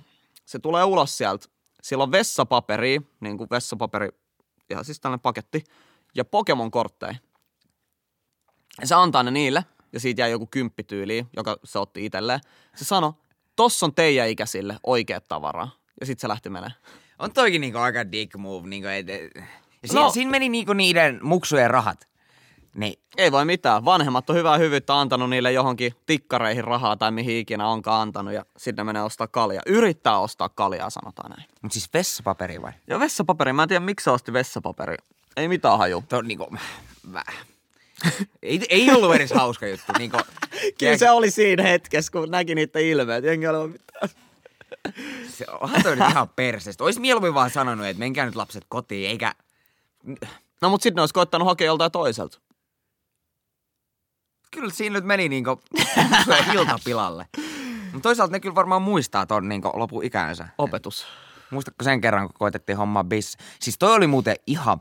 se 0.46 0.58
tulee 0.58 0.84
ulos 0.84 1.18
sieltä. 1.18 1.46
Sillä 1.82 2.02
on 2.02 2.12
vessapaperi, 2.12 3.00
niin 3.20 3.38
kuin 3.38 3.50
vessapaperi, 3.50 4.08
ja 4.70 4.82
siis 4.82 5.00
tällainen 5.00 5.20
paketti, 5.20 5.64
ja 6.14 6.24
Pokemon-kortteja. 6.24 7.14
Ja 8.80 8.86
se 8.86 8.94
antaa 8.94 9.22
ne 9.22 9.30
niille, 9.30 9.64
ja 9.92 10.00
siitä 10.00 10.22
jäi 10.22 10.30
joku 10.30 10.46
kymppityyli, 10.46 11.26
joka 11.36 11.56
se 11.64 11.78
otti 11.78 12.04
itselleen. 12.04 12.40
Se 12.74 12.84
sanoi, 12.84 13.12
tossa 13.56 13.86
on 13.86 13.94
teidän 13.94 14.28
ikäisille 14.28 14.76
oikeat 14.86 15.24
tavaraa. 15.28 15.70
Ja 16.00 16.06
sitten 16.06 16.20
se 16.20 16.28
lähti 16.28 16.50
menee. 16.50 16.70
On 17.18 17.32
toikin 17.32 17.60
niinku 17.60 17.78
aika 17.78 18.12
dick 18.12 18.36
move. 18.36 18.68
Niinku, 18.68 18.88
et, 18.88 19.10
et. 19.10 19.30
Ja 19.82 19.88
siinä, 19.88 20.00
No. 20.00 20.10
siinä 20.10 20.30
meni 20.30 20.48
niinku 20.48 20.72
niiden 20.72 21.18
muksujen 21.22 21.70
rahat. 21.70 22.08
Niin, 22.74 22.98
Ei 23.16 23.32
voi 23.32 23.44
mitään. 23.44 23.84
Vanhemmat 23.84 24.30
on 24.30 24.36
hyvää 24.36 24.58
hyvyyttä 24.58 25.00
antanut 25.00 25.30
niille 25.30 25.52
johonkin 25.52 25.94
tikkareihin 26.06 26.64
rahaa 26.64 26.96
tai 26.96 27.10
mihin 27.10 27.36
ikinä 27.36 27.68
onkaan 27.68 28.02
antanut 28.02 28.34
ja 28.34 28.44
sitten 28.56 28.82
ne 28.82 28.86
menee 28.86 29.02
ostaa 29.02 29.26
kaljaa. 29.26 29.62
Yrittää 29.66 30.18
ostaa 30.18 30.48
kaljaa, 30.48 30.90
sanotaan 30.90 31.30
näin. 31.30 31.48
mutta 31.62 31.72
siis 31.74 31.88
vessapaperi 31.94 32.62
vai? 32.62 32.72
Ja 32.86 33.00
vessapaperi, 33.00 33.52
mä 33.52 33.62
en 33.62 33.68
tiedä 33.68 33.84
miksi 33.84 34.10
osti 34.10 34.32
vessapaperi. 34.32 34.96
Ei 35.36 35.48
mitään 35.48 35.78
haju. 35.78 36.04
Tuo 36.08 36.18
on 36.18 36.28
niinku, 36.28 36.56
mä, 37.06 37.22
ei, 38.42 38.60
ei 38.68 38.90
ollut 38.90 39.14
edes 39.14 39.30
hauska 39.32 39.66
juttu. 39.66 39.92
Niinku, 39.98 40.18
Kyllä 40.78 40.96
se 40.96 41.10
oli 41.10 41.30
siinä 41.30 41.62
hetkessä, 41.62 42.12
kun 42.12 42.30
näki 42.30 42.54
niitä 42.54 42.78
ilmeet. 42.78 43.24
Jengi 43.24 43.46
oli 43.46 43.68
mitään. 43.68 44.10
se, 45.28 45.44
onhan 45.60 45.82
toi 45.82 45.96
nyt 45.96 46.10
ihan 46.10 46.28
perseestä. 46.28 46.84
Ois 46.84 46.98
mieluummin 46.98 47.34
vaan 47.34 47.50
sanonut, 47.50 47.86
että 47.86 47.98
menkää 47.98 48.26
nyt 48.26 48.36
lapset 48.36 48.64
kotiin, 48.68 49.10
eikä... 49.10 49.34
No 50.60 50.70
mut 50.70 50.82
sitten 50.82 50.96
ne 50.96 51.02
olisi 51.02 51.14
koittanut 51.14 51.48
hakea 51.48 51.66
joltain 51.66 51.92
toiselta. 51.92 52.38
Kyllä 54.50 54.70
siinä 54.70 54.92
nyt 54.92 55.04
meni 55.04 55.28
niinku 55.28 55.60
iltapilalle. 56.54 57.26
Mutta 57.92 58.08
toisaalta 58.08 58.32
ne 58.32 58.40
kyllä 58.40 58.54
varmaan 58.54 58.82
muistaa 58.82 59.26
ton 59.26 59.48
niinku 59.48 59.70
lopun 59.74 60.04
ikänsä. 60.04 60.48
Opetus. 60.58 61.06
Muistatko 61.50 61.84
sen 61.84 62.00
kerran, 62.00 62.26
kun 62.26 62.34
koitettiin 62.38 62.78
hommaa 62.78 63.04
bis? 63.04 63.36
Siis 63.60 63.78
toi 63.78 63.92
oli 63.92 64.06
muuten 64.06 64.36
ihan, 64.46 64.78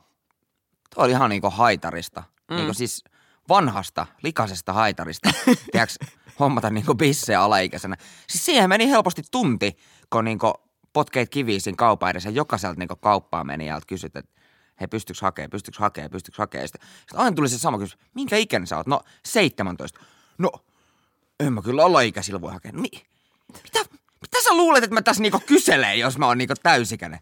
toi 0.95 1.05
oli 1.05 1.11
ihan 1.11 1.29
niinku 1.29 1.49
haitarista. 1.49 2.23
Mm. 2.49 2.55
Niinku 2.55 2.73
siis 2.73 3.03
vanhasta, 3.49 4.07
likaisesta 4.23 4.73
haitarista. 4.73 5.29
Tiedätkö, 5.71 6.05
hommata 6.39 6.69
niinku 6.69 6.95
bissejä 6.95 7.41
alaikäisenä. 7.41 7.95
Siis 8.29 8.45
siihen 8.45 8.69
meni 8.69 8.89
helposti 8.89 9.21
tunti, 9.31 9.77
kun 10.09 10.25
niinku 10.25 10.53
potkeit 10.93 11.29
kiviin 11.29 11.61
siinä 11.61 11.75
kaupan 11.75 12.09
edessä. 12.09 12.29
Jokaiselta 12.29 12.79
niinku 12.79 12.95
kauppaa 12.95 13.43
meni 13.43 13.67
ja 13.67 13.81
kysyt, 13.87 14.15
että 14.15 14.41
hei, 14.79 14.87
pystyykö 14.87 15.19
hakee, 15.21 15.47
pystyykö 15.47 15.79
hakee, 15.79 16.09
pystyykö 16.09 16.41
hakee. 16.41 16.67
Sitten, 16.67 16.87
sitten 16.99 17.19
aina 17.19 17.35
tuli 17.35 17.49
se 17.49 17.57
sama 17.57 17.77
kysymys, 17.77 18.05
minkä 18.13 18.37
ikäinen 18.37 18.67
sä 18.67 18.77
oot? 18.77 18.87
No, 18.87 19.01
17. 19.25 19.99
No, 20.37 20.51
en 21.39 21.53
mä 21.53 21.61
kyllä 21.61 21.85
alaikäisillä 21.85 22.41
voi 22.41 22.51
hakea. 22.51 22.71
Mi- 22.73 23.05
mitä, 23.63 23.79
mitä 24.21 24.43
sä 24.43 24.53
luulet, 24.53 24.83
että 24.83 24.93
mä 24.93 25.01
tässä 25.01 25.21
niinku 25.21 25.39
kyselen, 25.45 25.99
jos 25.99 26.17
mä 26.17 26.27
oon 26.27 26.37
niinku 26.37 26.53
täysikäinen? 26.63 27.19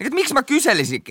Et 0.00 0.14
miksi 0.14 0.34
mä 0.34 0.42
kyselisin? 0.42 1.02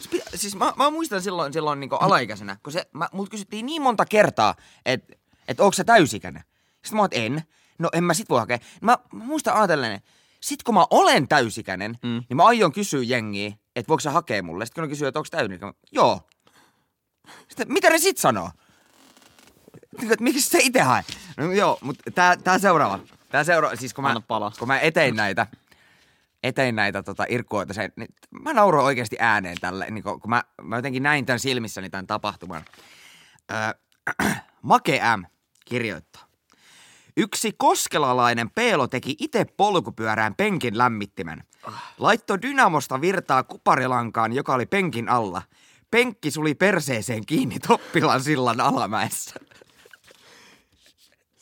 Siis 0.00 0.24
Siis 0.34 0.56
mä, 0.56 0.72
mä 0.76 0.90
muistan 0.90 1.22
silloin, 1.22 1.52
silloin 1.52 1.80
niinku 1.80 1.96
alaikäisenä, 1.96 2.56
kun 2.62 2.72
se, 2.72 2.86
mä, 2.92 3.08
mut 3.12 3.28
kysyttiin 3.28 3.66
niin 3.66 3.82
monta 3.82 4.04
kertaa, 4.04 4.54
että 4.86 5.14
et 5.48 5.60
onko 5.60 5.72
sä 5.72 5.84
täysikäinen? 5.84 6.44
Sitten 6.72 6.96
mä 6.96 7.02
oon, 7.02 7.08
en. 7.12 7.42
No 7.78 7.88
en 7.92 8.04
mä 8.04 8.14
sit 8.14 8.28
voi 8.28 8.40
hakea. 8.40 8.58
Mä, 8.80 8.98
mä 9.12 9.24
muistan 9.24 9.54
ajatellen, 9.54 9.92
että 9.92 10.10
sit 10.40 10.62
kun 10.62 10.74
mä 10.74 10.86
olen 10.90 11.28
täysikäinen, 11.28 11.98
mm. 12.02 12.22
niin 12.28 12.36
mä 12.36 12.44
aion 12.44 12.72
kysyä 12.72 13.02
jengiä, 13.02 13.52
että 13.76 13.88
voiko 13.88 14.00
sä 14.00 14.10
hakea 14.10 14.42
mulle. 14.42 14.66
Sitten 14.66 14.82
kun 14.82 14.88
ne 14.88 14.92
kysyy, 14.92 15.08
että 15.08 15.20
onko 15.20 15.28
täysikäinen, 15.30 15.74
joo. 15.92 16.20
Sitten, 17.48 17.72
mitä 17.72 17.90
ne 17.90 17.98
sit 17.98 18.18
sanoo? 18.18 18.50
Niin, 20.00 20.12
miksi 20.20 20.50
se 20.50 20.58
itse 20.62 20.80
hae? 20.80 21.04
No 21.36 21.52
joo, 21.52 21.78
mutta 21.80 22.10
tää, 22.10 22.36
tää 22.36 22.58
seuraava. 22.58 22.98
Tää 23.28 23.44
seuraava, 23.44 23.76
siis 23.76 23.94
kun 23.94 24.04
mä, 24.04 24.14
kun 24.58 24.68
mä 24.68 24.80
etein 24.80 25.16
näitä, 25.16 25.46
etein 26.44 26.76
näitä 26.76 27.02
tota, 27.02 27.24
irkkuoita, 27.28 27.74
se, 27.74 27.90
niin 27.96 28.08
mä 28.42 28.52
nauroin 28.52 28.86
oikeasti 28.86 29.16
ääneen 29.20 29.56
tälle, 29.60 29.86
niin 29.90 30.04
kun, 30.04 30.20
kun 30.20 30.30
mä, 30.30 30.42
mä 30.62 30.76
jotenkin 30.76 31.02
näin 31.02 31.26
tämän 31.26 31.40
silmissäni 31.40 31.90
tämän 31.90 32.06
tapahtuman. 32.06 32.64
Öö, 33.52 34.28
Make 34.62 35.00
M 35.16 35.24
kirjoittaa. 35.64 36.24
Yksi 37.16 37.54
koskelalainen 37.56 38.50
peelo 38.50 38.86
teki 38.86 39.16
itse 39.18 39.44
polkupyörään 39.44 40.34
penkin 40.34 40.78
lämmittimen. 40.78 41.44
Laitto 41.98 42.42
dynamosta 42.42 43.00
virtaa 43.00 43.42
kuparilankaan, 43.42 44.32
joka 44.32 44.54
oli 44.54 44.66
penkin 44.66 45.08
alla. 45.08 45.42
Penkki 45.90 46.30
suli 46.30 46.54
perseeseen 46.54 47.26
kiinni 47.26 47.58
Toppilan 47.58 48.22
sillan 48.22 48.60
alamäessä. 48.60 49.40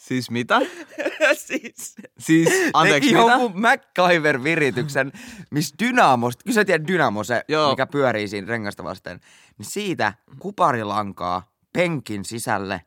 Siis 0.03 0.31
mitä? 0.31 0.61
siis, 1.47 1.95
Siis, 2.19 2.49
anteeksi, 2.75 3.11
teki 3.11 3.21
mitä? 3.23 3.33
jonkun 3.33 3.61
MacGyver-virityksen, 3.61 5.13
missä 5.51 5.75
Dynamosta, 5.79 6.43
kyllä 6.45 6.55
sä 6.55 6.65
tiedät 6.65 6.89
Dynamo, 6.89 7.25
se, 7.25 7.45
Joo. 7.49 7.71
mikä 7.71 7.87
pyörii 7.87 8.29
siinä 8.29 8.47
rengasta 8.47 8.85
vasten, 8.85 9.21
niin 9.59 9.67
siitä 9.67 10.15
kuparilankaa 10.39 11.53
penkin 11.73 12.25
sisälle 12.25 12.83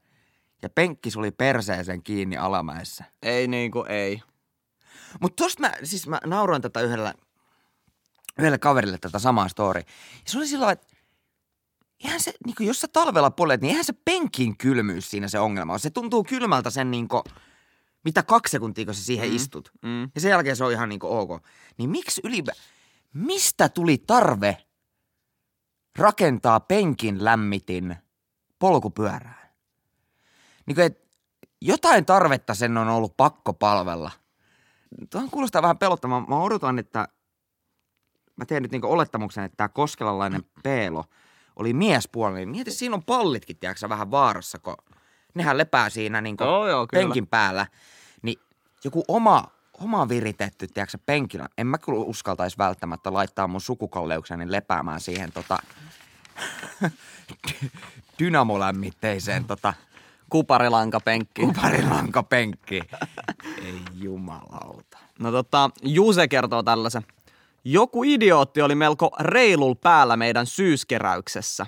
ja 0.61 0.69
penkki 0.69 1.11
suli 1.11 1.31
perseeseen 1.31 2.03
kiinni 2.03 2.37
alamäessä. 2.37 3.03
Ei 3.21 3.47
niinku, 3.47 3.85
ei. 3.89 4.21
Mutta 5.21 5.43
tosta 5.43 5.61
mä, 5.61 5.71
siis 5.83 6.07
mä 6.07 6.19
nauroin 6.25 6.61
tätä 6.61 6.81
yhdellä, 6.81 7.13
yhdelle 8.39 8.57
kaverille 8.57 8.97
tätä 8.97 9.19
samaa 9.19 9.47
story. 9.47 9.79
Ja 9.79 9.85
se 10.25 10.37
oli 10.37 10.47
sillä 10.47 10.65
lailla, 10.65 10.81
että 10.81 10.94
eihän 12.03 12.19
se, 12.19 12.33
niin 12.45 12.67
jos 12.67 12.81
sä 12.81 12.87
talvella 12.87 13.31
poljet, 13.31 13.61
niin 13.61 13.69
eihän 13.69 13.85
se 13.85 13.93
penkin 14.05 14.57
kylmyys 14.57 15.11
siinä 15.11 15.27
se 15.27 15.39
ongelma 15.39 15.73
on. 15.73 15.79
Se 15.79 15.89
tuntuu 15.89 16.23
kylmältä 16.23 16.69
sen 16.69 16.91
niin 16.91 17.07
mitä 18.05 18.23
kaksi 18.23 18.51
sekuntia, 18.51 18.85
kun 18.85 18.93
sä 18.93 19.03
siihen 19.03 19.29
mm. 19.29 19.35
istut. 19.35 19.71
Mm. 19.81 20.01
Ja 20.15 20.21
sen 20.21 20.29
jälkeen 20.29 20.55
se 20.55 20.63
on 20.63 20.71
ihan 20.71 20.89
niin 20.89 20.99
ok. 21.03 21.43
Niin 21.77 21.89
miksi 21.89 22.21
ylipä, 22.23 22.51
mistä 23.13 23.69
tuli 23.69 23.97
tarve 23.97 24.57
rakentaa 25.97 26.59
penkin 26.59 27.25
lämmitin 27.25 27.95
polkupyörään? 28.59 29.51
Niin 30.65 30.75
kuin, 30.75 30.85
et 30.85 31.07
jotain 31.61 32.05
tarvetta 32.05 32.53
sen 32.53 32.77
on 32.77 32.87
ollut 32.87 33.17
pakko 33.17 33.53
palvella. 33.53 34.11
Tuohon 35.09 35.29
kuulostaa 35.29 35.61
vähän 35.61 35.77
pelottamaan. 35.77 36.25
Mä 36.29 36.37
odotan, 36.37 36.79
että 36.79 37.07
mä 38.35 38.45
teen 38.45 38.61
nyt 38.61 38.71
niinku 38.71 38.91
olettamuksen, 38.91 39.43
että 39.43 39.57
tämä 39.57 39.69
koskelalainen 39.69 40.43
Peelo 40.63 41.05
oli 41.55 41.73
miespuolinen. 41.73 42.49
Mieti, 42.49 42.71
siinä 42.71 42.95
on 42.95 43.03
pallitkin, 43.03 43.57
tiedätkö 43.57 43.89
vähän 43.89 44.11
vaarassa, 44.11 44.59
kun 44.59 44.75
nehän 45.33 45.57
lepää 45.57 45.89
siinä 45.89 46.21
niinku 46.21 46.43
Joo, 46.43 46.67
joo, 46.67 46.87
kyllä. 46.87 47.03
penkin 47.03 47.27
päällä. 47.27 47.67
Niin 48.21 48.39
joku 48.83 49.03
oma, 49.07 49.43
oma 49.79 50.09
viritetty, 50.09 50.67
tiedätkö 50.67 50.97
penkillä. 51.05 51.49
En 51.57 51.67
mä 51.67 51.77
kyllä 51.77 51.99
uskaltaisi 51.99 52.57
välttämättä 52.57 53.13
laittaa 53.13 53.47
mun 53.47 53.61
sukukalleukseni 53.61 54.51
lepäämään 54.51 55.01
siihen 55.01 55.31
tota, 55.31 55.59
dynamolämmitteiseen 58.19 59.45
tota, 59.45 59.73
Kuparilankapenkki. 60.29 61.41
kuparilankapenkki. 61.41 62.81
Ei 63.65 63.81
jumalauta. 63.93 64.97
No 65.19 65.31
tota, 65.31 65.69
Juse 65.83 66.27
kertoo 66.27 66.63
tällaisen. 66.63 67.05
Joku 67.67 68.03
idiootti 68.03 68.61
oli 68.61 68.75
melko 68.75 69.11
reilul 69.19 69.75
päällä 69.75 70.17
meidän 70.17 70.45
syyskeräyksessä. 70.45 71.65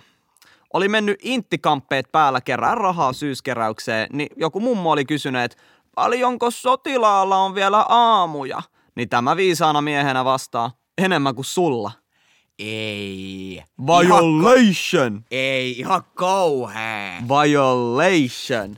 Oli 0.74 0.88
mennyt 0.90 1.20
inttikamppeet 1.24 2.12
päällä 2.12 2.42
kerää 2.42 2.76
rahaa 2.76 3.14
syyskeräykseen, 3.14 4.08
niin 4.14 4.30
joku 4.36 4.60
mummo 4.60 4.92
oli 4.92 5.06
kysynyt, 5.06 5.44
että 5.44 5.58
paljonko 5.96 6.52
sotilaalla 6.52 7.38
on 7.38 7.56
vielä 7.56 7.86
aamuja? 7.90 8.62
Niin 8.96 9.10
tämä 9.10 9.36
viisaana 9.36 9.82
miehenä 9.82 10.26
vastaa, 10.26 10.72
enemmän 10.98 11.36
kuin 11.36 11.46
sulla. 11.46 11.92
Ei. 12.60 13.54
Ihan, 13.54 14.24
Violation! 14.24 15.26
ei, 15.32 15.80
ihan 15.80 16.04
kauhea. 16.16 17.22
Violation! 17.28 18.78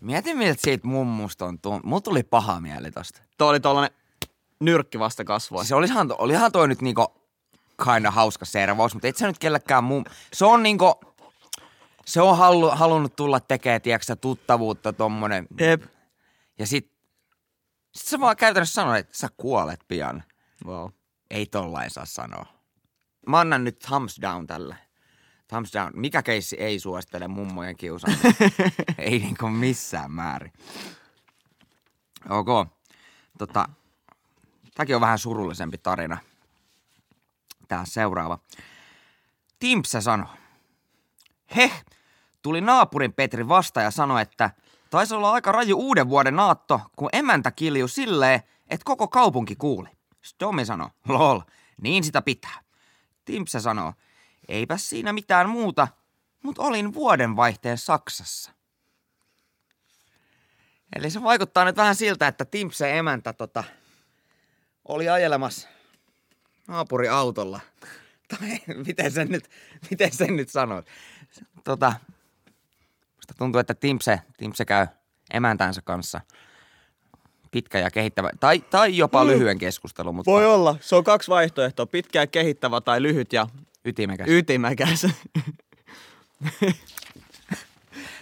Mieti 0.00 0.34
miltä 0.34 0.60
siitä 0.62 0.86
mummusta 0.86 1.46
on 1.46 1.58
tuon. 1.58 1.80
Mulla 1.84 2.00
tuli 2.00 2.22
paha 2.22 2.60
mieli 2.60 2.90
tosta. 2.90 3.22
Tuo 3.38 3.48
oli 3.48 3.60
tollanen 3.60 3.90
nyrkki 4.60 4.98
vasta 4.98 5.24
kasvoi. 5.24 5.64
Siis 5.64 5.72
olihan, 5.72 6.14
olihan 6.18 6.52
toi 6.52 6.68
nyt 6.68 6.82
niinku 6.82 7.06
kinda 7.84 8.10
hauska 8.10 8.44
servaus, 8.44 8.94
mutta 8.94 9.08
et 9.08 9.16
sä 9.16 9.26
nyt 9.26 9.38
kellekään 9.38 9.84
muu. 9.84 10.04
Se 10.32 10.44
on 10.44 10.62
niinku, 10.62 11.00
se 12.06 12.20
on 12.20 12.38
hallu, 12.38 12.70
halunnut 12.70 13.16
tulla 13.16 13.40
tekemään, 13.40 13.82
tiedätkö 13.82 14.16
tuttavuutta 14.16 14.92
tommonen. 14.92 15.46
Jep. 15.60 15.82
Ja 16.58 16.66
sit, 16.66 16.92
sit 17.94 18.08
sä 18.08 18.20
vaan 18.20 18.36
käytännössä 18.36 18.74
sanoit, 18.74 19.06
että 19.06 19.18
sä 19.18 19.28
kuolet 19.36 19.80
pian. 19.88 20.24
Wow. 20.64 20.90
Ei 21.30 21.46
tollain 21.46 21.90
saa 21.90 22.06
sanoa. 22.06 22.46
Mä 23.26 23.40
annan 23.40 23.64
nyt 23.64 23.78
thumbs 23.78 24.18
down 24.22 24.46
tälle. 24.46 24.76
Thumbs 25.48 25.72
down. 25.72 25.92
Mikä 25.94 26.22
keissi 26.22 26.56
ei 26.56 26.80
suosittele 26.80 27.28
mummojen 27.28 27.76
kiusaamista? 27.76 28.28
ei 28.98 29.18
niinku 29.18 29.48
missään 29.48 30.10
määrin. 30.12 30.52
Ok. 32.28 32.68
Tota, 33.38 33.68
tämäkin 34.78 34.96
on 34.96 35.00
vähän 35.00 35.18
surullisempi 35.18 35.78
tarina. 35.78 36.18
Tää 37.68 37.84
seuraava. 37.84 38.38
Timpsä 39.58 40.00
sanoo. 40.00 40.28
Heh, 41.56 41.84
tuli 42.42 42.60
naapurin 42.60 43.12
Petri 43.12 43.48
vasta 43.48 43.80
ja 43.80 43.90
sanoi, 43.90 44.22
että 44.22 44.50
Taisi 44.90 45.14
olla 45.14 45.32
aika 45.32 45.52
raju 45.52 45.76
uuden 45.76 46.08
vuoden 46.08 46.36
naatto, 46.36 46.80
kun 46.96 47.08
emäntä 47.12 47.50
kiljui 47.50 47.88
silleen, 47.88 48.42
että 48.70 48.84
koko 48.84 49.08
kaupunki 49.08 49.56
kuuli. 49.56 49.88
Stomi 50.22 50.64
sanoi, 50.64 50.88
lol, 51.08 51.40
niin 51.82 52.04
sitä 52.04 52.22
pitää. 52.22 52.62
Timpse 53.24 53.60
sanoo, 53.60 53.92
eipä 54.48 54.76
siinä 54.76 55.12
mitään 55.12 55.48
muuta, 55.48 55.88
mutta 56.42 56.62
olin 56.62 56.94
vuodenvaihteen 56.94 57.78
Saksassa. 57.78 58.52
Eli 60.96 61.10
se 61.10 61.22
vaikuttaa 61.22 61.64
nyt 61.64 61.76
vähän 61.76 61.94
siltä, 61.94 62.28
että 62.28 62.44
Timpse 62.44 62.98
emäntä 62.98 63.32
tota, 63.32 63.64
oli 64.88 65.08
ajelemassa 65.08 65.68
naapuriautolla. 66.68 67.60
Tai 68.38 68.60
miten 68.86 69.12
sen 69.12 69.28
nyt, 69.28 69.50
miten 69.90 70.12
sen 70.12 70.36
nyt 70.36 70.48
sanoit? 70.48 70.86
Tota, 71.64 71.92
musta 73.16 73.34
tuntuu, 73.38 73.58
että 73.58 73.74
Timpse, 73.74 74.20
Timpse 74.36 74.64
käy 74.64 74.86
emäntänsä 75.32 75.82
kanssa 75.82 76.20
pitkä 77.50 77.78
ja 77.78 77.90
kehittävä, 77.90 78.30
tai, 78.40 78.58
tai 78.58 78.96
jopa 78.96 79.26
lyhyen 79.26 79.58
keskustelun, 79.58 80.14
mutta 80.14 80.30
Voi 80.30 80.46
olla. 80.46 80.76
Se 80.80 80.96
on 80.96 81.04
kaksi 81.04 81.30
vaihtoehtoa. 81.30 81.86
Pitkä 81.86 82.20
ja 82.20 82.26
kehittävä 82.26 82.80
tai 82.80 83.02
lyhyt 83.02 83.32
ja 83.32 83.46
ytimekäs. 83.84 84.28
ytimäkäs. 84.28 85.06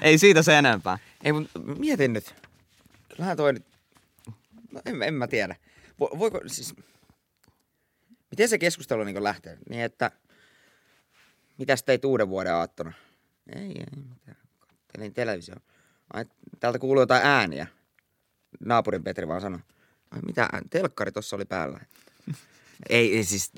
Ei 0.02 0.18
siitä 0.18 0.42
se 0.42 0.58
enempää. 0.58 0.98
Ei, 1.24 1.32
mutta 1.32 1.58
mietin 1.58 2.12
nyt. 2.12 2.34
Kyllähän 3.08 3.36
toi 3.36 3.52
nyt... 3.52 3.64
No 4.72 4.80
en, 4.86 5.02
en 5.02 5.14
mä 5.14 5.26
tiedä. 5.26 5.56
Vo, 6.00 6.10
voiko 6.18 6.40
siis... 6.46 6.74
Miten 8.30 8.48
se 8.48 8.58
keskustelu 8.58 9.04
niin 9.04 9.24
lähtee? 9.24 9.58
Niin, 9.68 9.82
että... 9.82 10.10
Mitäs 11.58 11.82
teit 11.82 12.04
uuden 12.04 12.28
vuoden 12.28 12.54
aattona? 12.54 12.92
Ei, 13.56 13.62
ei 13.62 14.02
mitään. 14.08 14.36
Kattelin 14.60 15.14
televisio. 15.14 15.54
Ai, 16.12 16.24
täältä 16.60 16.78
kuuluu 16.78 17.02
jotain 17.02 17.26
ääniä. 17.26 17.66
Naapurin 18.64 19.04
Petri 19.04 19.28
vaan 19.28 19.40
sanoi. 19.40 19.60
Ai 20.10 20.20
mitä, 20.26 20.48
telkkari 20.70 21.12
tossa 21.12 21.36
oli 21.36 21.44
päällä. 21.44 21.80
ei, 22.88 23.24
siis, 23.24 23.52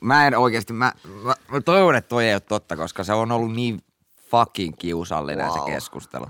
mä 0.00 0.26
en 0.26 0.38
oikeasti, 0.38 0.72
mä, 0.72 0.92
mä, 1.22 1.34
mä 1.48 1.60
toivon, 1.60 1.94
että 1.94 2.08
toi 2.08 2.26
ei 2.26 2.34
ole 2.34 2.40
totta, 2.40 2.76
koska 2.76 3.04
se 3.04 3.12
on 3.12 3.32
ollut 3.32 3.54
niin 3.54 3.82
fucking 4.30 4.74
kiusallinen 4.78 5.46
wow. 5.46 5.66
Se 5.66 5.72
keskustelu. 5.72 6.26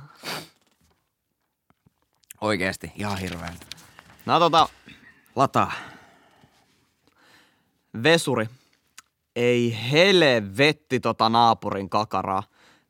Oikeesti, 2.40 2.92
ihan 2.96 3.18
hirveän. 3.18 3.56
No 4.26 4.38
tota, 4.38 4.68
Lataa. 5.36 5.72
vesuri. 8.02 8.48
Ei 9.36 9.78
helvetti 9.92 11.00
tota 11.00 11.28
naapurin 11.28 11.90
kakaraa. 11.90 12.42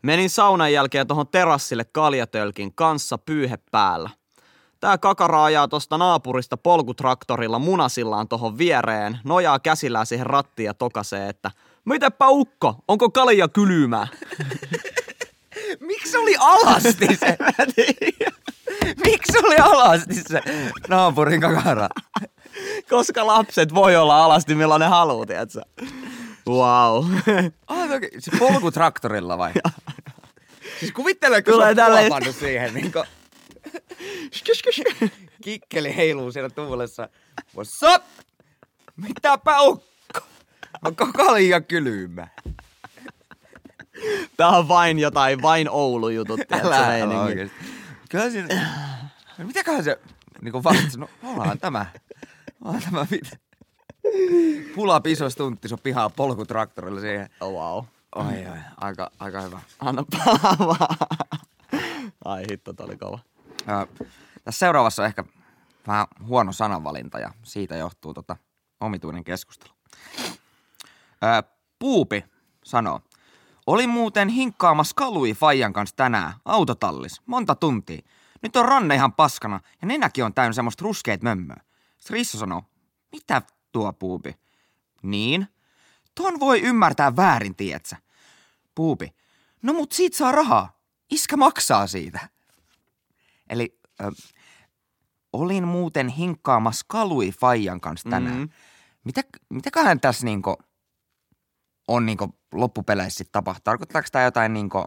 Menin 0.03 0.31
saunan 0.31 0.73
jälkeen 0.73 1.07
tohon 1.07 1.29
terassille 1.29 1.85
kaljatölkin 1.85 2.75
kanssa 2.75 3.19
pyyhe 3.19 3.59
päällä. 3.71 4.11
Tää 4.81 4.99
kakara 4.99 5.45
ajaa 5.45 5.69
tosta 5.69 5.99
naapurista 5.99 6.57
polkutraktorilla 6.57 7.59
munasillaan 7.59 8.29
tohon 8.29 8.59
viereen, 8.59 9.19
nojaa 9.25 9.59
käsillään 9.59 10.07
siihen 10.07 10.27
rattiin 10.27 10.67
ja 10.67 10.75
tokasee, 10.75 11.29
että 11.29 11.51
Mitäpä 11.85 12.29
ukko, 12.29 12.75
onko 12.89 13.11
kalja 13.11 13.49
kylmää? 13.49 14.07
Miksi 15.81 16.17
oli 16.17 16.35
alasti 16.39 17.17
se? 17.17 17.37
Miksi 19.05 19.39
oli 19.43 19.57
alasti 19.57 20.15
se 20.15 20.41
naapurin 20.89 21.41
kakara? 21.41 21.89
Koska 22.89 23.27
lapset 23.27 23.75
voi 23.75 23.97
olla 23.97 24.25
alasti 24.25 24.55
milloin 24.55 24.81
ne 24.81 24.87
haluaa, 24.87 25.27
tiedätkö? 25.27 25.61
Wow. 26.49 27.05
Ah, 27.67 27.89
toki, 27.89 28.09
se 28.19 28.31
polkutraktorilla 28.39 29.39
vai? 29.39 29.53
siis 30.81 30.93
kuvittele, 30.93 31.43
kun 31.43 31.53
Tulee 31.55 31.75
sä 31.75 31.87
oot 31.87 32.37
siihen, 32.37 32.75
niin 32.75 32.93
kuin 32.93 33.05
kikkeli 35.43 35.97
heiluu 35.97 36.33
siellä 36.33 36.51
tuulessa. 36.51 37.09
What's 37.41 37.95
up? 37.95 38.03
Mitäpä 38.97 39.61
ukko? 39.61 40.21
Onko 40.85 41.07
kalja 41.17 41.61
kylmä? 41.61 42.29
Tää 44.37 44.49
on 44.49 44.69
vain 44.69 44.99
jotain, 44.99 45.43
vain 45.43 45.71
Oulu-jutut? 45.71 46.41
Älä, 46.53 47.03
älä 47.03 47.23
oikeesti. 47.23 47.57
Kyllä 48.13 48.31
siinä... 48.31 48.49
No 49.39 49.45
Mitäköhän 49.47 49.85
se 49.85 50.01
niinku 50.43 50.65
vastasi? 50.65 50.99
No 50.99 51.09
onhan 51.23 51.59
tämä. 51.59 51.87
Onhan 52.65 52.83
tämä 52.83 53.07
mitä. 53.11 53.37
Pula 54.75 55.01
piso 55.01 55.31
stuntti 55.31 55.69
sun 55.69 55.79
pihaa 55.83 56.11
polkutraktorilla 56.11 57.01
siihen. 57.01 57.31
Oh, 57.41 57.53
wow. 57.53 57.85
Oi, 58.15 58.47
oi, 58.47 58.59
aika, 58.77 59.11
aika 59.19 59.41
hyvä. 59.41 59.61
Anna 59.81 60.05
palaa. 60.11 60.97
Ai 62.25 62.45
hitto, 62.51 62.73
tää 62.73 62.87
oli 62.87 62.97
kova. 62.97 63.19
Ö, 63.69 64.05
tässä 64.45 64.59
seuraavassa 64.59 65.03
on 65.03 65.07
ehkä 65.07 65.25
vähän 65.87 66.07
huono 66.27 66.53
sananvalinta 66.53 67.19
ja 67.19 67.31
siitä 67.43 67.77
johtuu 67.77 68.15
tota 68.15 68.37
omituinen 68.81 69.25
keskustelu. 69.25 69.75
Ö, 71.25 71.53
Puupi 71.79 72.25
sanoo, 72.65 73.01
oli 73.67 73.87
muuten 73.87 74.29
hinkkaamassa 74.29 74.95
kalui 74.97 75.35
Fajan 75.35 75.73
kanssa 75.73 75.97
tänään 75.97 76.33
autotallis, 76.45 77.23
monta 77.27 77.55
tuntia. 77.55 78.03
Nyt 78.43 78.57
on 78.57 78.65
ranne 78.65 78.95
ihan 78.95 79.13
paskana 79.13 79.61
ja 79.83 79.89
nenäkin 79.89 80.25
on 80.25 80.35
täynnä 80.35 80.53
semmoista 80.53 80.83
ruskeet 80.83 81.23
mömmöä. 81.23 81.61
Risso 82.11 82.39
sanoo, 82.39 82.63
mitä 83.13 83.43
tuo 83.73 83.93
Puupi? 83.93 84.37
Niin? 85.03 85.49
Ton 86.15 86.41
voi 86.41 86.61
ymmärtää 86.61 87.17
väärin, 87.17 87.55
tietsä. 87.55 87.97
Puupi, 88.75 89.15
no 89.63 89.73
mut 89.73 89.93
siitä 89.93 90.17
saa 90.17 90.33
rahaa. 90.33 90.79
Iskä 91.11 91.37
maksaa 91.37 91.87
siitä. 91.87 92.29
Eli 93.49 93.79
ö, 94.01 94.11
olin 95.33 95.69
muuten 95.69 96.09
hinkkaamassa 96.09 96.85
kalui 96.89 97.31
Fajan 97.31 97.81
kanssa 97.81 98.11
tänään. 98.11 98.35
Mhm. 98.35 98.43
Mm. 98.43 98.51
Mitä, 99.05 99.23
mitäköhän 99.49 100.01
tässä 100.01 100.25
niinku 100.25 100.57
on 101.89 102.07
niinku 102.07 102.35
loppupeleissä 102.53 103.19
sit 103.19 103.33
tapahtuu? 103.33 103.63
Tarkoittaako 103.65 104.09
tämä 104.13 104.25
jotain, 104.25 104.53
niinku, 104.53 104.85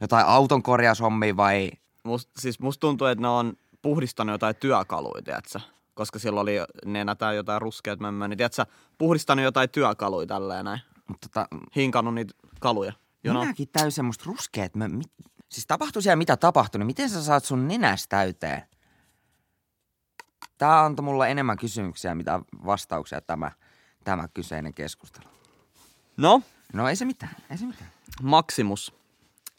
jotain 0.00 0.26
auton 0.26 0.62
korjaushommia 0.62 1.36
vai... 1.36 1.70
Must, 2.04 2.30
siis 2.38 2.60
musta 2.60 2.80
tuntuu, 2.80 3.06
että 3.06 3.22
ne 3.22 3.28
on 3.28 3.52
puhdistanut 3.82 4.32
jotain 4.32 4.56
työkaluja, 4.56 5.22
tiedätkö? 5.22 5.60
Koska 5.94 6.18
silloin 6.18 6.42
oli 6.42 6.56
nenätään 6.84 7.36
jotain 7.36 7.62
ruskeat 7.62 8.00
mömmöä, 8.00 8.28
niin 8.28 8.36
tiedätkö, 8.36 8.66
puhdistanut 8.98 9.42
jotain 9.42 9.70
työkaluja 9.70 10.26
tälleen 10.26 10.64
näin. 10.64 10.80
Mutta 11.08 11.28
tota, 11.28 11.48
Hinkannut 11.76 12.14
niitä 12.14 12.34
kaluja. 12.60 12.92
You 13.24 13.32
know? 13.32 13.42
minäkin 13.42 13.68
täysin 13.68 13.92
semmoista 13.92 14.24
ruskeet. 14.26 14.76
Mä, 14.76 14.88
mit, 14.88 15.12
siis 15.48 15.66
tapahtui 15.66 16.02
siellä 16.02 16.16
mitä 16.16 16.36
tapahtui, 16.36 16.78
niin 16.78 16.86
miten 16.86 17.10
sä 17.10 17.24
saat 17.24 17.44
sun 17.44 17.68
nenästä 17.68 18.16
täyteen? 18.16 18.62
Tää 20.58 20.84
antoi 20.84 21.04
mulle 21.04 21.30
enemmän 21.30 21.58
kysymyksiä, 21.58 22.14
mitä 22.14 22.40
vastauksia 22.64 23.20
tämä, 23.20 23.50
tämä 24.04 24.28
kyseinen 24.34 24.74
keskustelu. 24.74 25.37
No, 26.18 26.42
No 26.72 26.88
ei 26.88 26.96
se 26.96 27.04
mitään, 27.04 27.36
ei 27.50 27.58
se 27.58 27.66
mitään. 27.66 27.90
Maximus. 28.22 28.94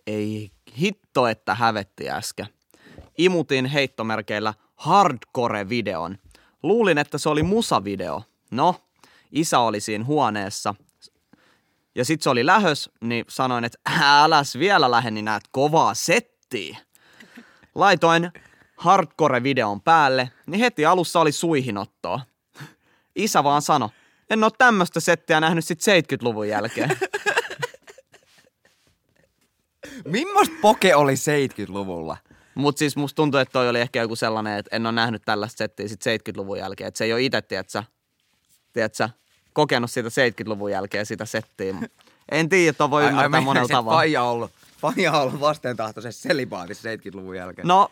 Ei 0.08 0.52
hitto, 0.78 1.28
että 1.28 1.56
hävetti 1.56 2.10
äsken. 2.10 2.48
Imutin 3.18 3.66
heittomerkeillä 3.66 4.54
hardcore-videon. 4.76 6.18
Luulin, 6.64 6.98
että 6.98 7.18
se 7.18 7.30
oli 7.30 7.44
musavideo. 7.44 8.24
No, 8.52 8.76
isä 9.32 9.60
oli 9.60 9.80
siinä 9.80 10.06
huoneessa. 10.06 10.76
Ja 11.96 12.06
sit 12.06 12.22
se 12.22 12.30
oli 12.30 12.46
lähös, 12.46 12.90
niin 13.02 13.26
sanoin, 13.30 13.64
että 13.64 13.80
äläs 14.02 14.56
vielä 14.60 14.92
lähde, 14.92 15.12
niin 15.12 15.26
näet 15.26 15.44
kovaa 15.52 15.94
settiä. 15.94 16.78
Laitoin 17.76 18.32
hardcore-videon 18.76 19.82
päälle, 19.82 20.32
niin 20.46 20.60
heti 20.60 20.86
alussa 20.86 21.20
oli 21.20 21.32
suihinottoa. 21.32 22.22
Isä 23.16 23.44
vaan 23.44 23.62
sano, 23.62 23.90
en 24.30 24.44
oo 24.44 24.50
tämmöstä 24.50 25.00
settiä 25.00 25.40
nähnyt 25.40 25.66
sit 25.66 25.80
70-luvun 25.82 26.48
jälkeen. 26.48 26.98
Millaista 30.06 30.56
poke 30.62 30.96
oli 30.96 31.14
70-luvulla? 31.14 32.18
Mut 32.56 32.78
siis 32.78 32.96
musta 32.96 33.16
tuntuu, 33.16 33.40
että 33.40 33.52
toi 33.52 33.70
oli 33.70 33.80
ehkä 33.80 34.02
joku 34.02 34.16
sellainen, 34.16 34.58
että 34.58 34.76
en 34.76 34.86
ole 34.86 34.92
nähnyt 34.92 35.22
tällaista 35.26 35.58
settiä 35.58 35.88
sit 35.88 36.02
70-luvun 36.06 36.58
jälkeen. 36.58 36.88
Että 36.88 36.98
se 36.98 37.04
ei 37.04 37.14
ole 37.14 37.22
itse, 37.22 37.42
tiedätkö, 37.42 37.84
tiedätkö, 38.74 39.10
kokenut 39.54 39.92
siitä 39.92 40.10
70-luvun 40.10 40.72
jälkeen 40.72 41.06
sitä 41.06 41.26
settiä. 41.26 41.76
En 42.32 42.50
tiedä, 42.50 42.70
että 42.70 42.90
voi 42.90 43.06
ymmärtää 43.06 43.42
monella 43.42 43.68
tavalla. 43.68 43.98
Faija 43.98 44.24
ollut, 44.24 44.52
faija 44.78 45.12
ollut 45.12 45.40
vastentahtoisessa 45.40 46.22
selibaatissa 46.22 46.90
70-luvun 46.90 47.36
jälkeen. 47.36 47.68
No, 47.68 47.92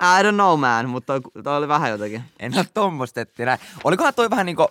I 0.00 0.22
don't 0.22 0.34
know 0.34 0.60
man, 0.60 0.88
mutta 0.88 1.20
toi, 1.20 1.42
toi 1.42 1.56
oli 1.56 1.68
vähän 1.68 1.90
jotenkin. 1.90 2.22
En 2.38 2.54
ole 2.56 2.66
tommoista 2.74 3.20
ettiä 3.20 3.46
näin. 3.46 3.60
Olikohan 3.84 4.14
toi 4.14 4.30
vähän 4.30 4.46
niinku, 4.46 4.68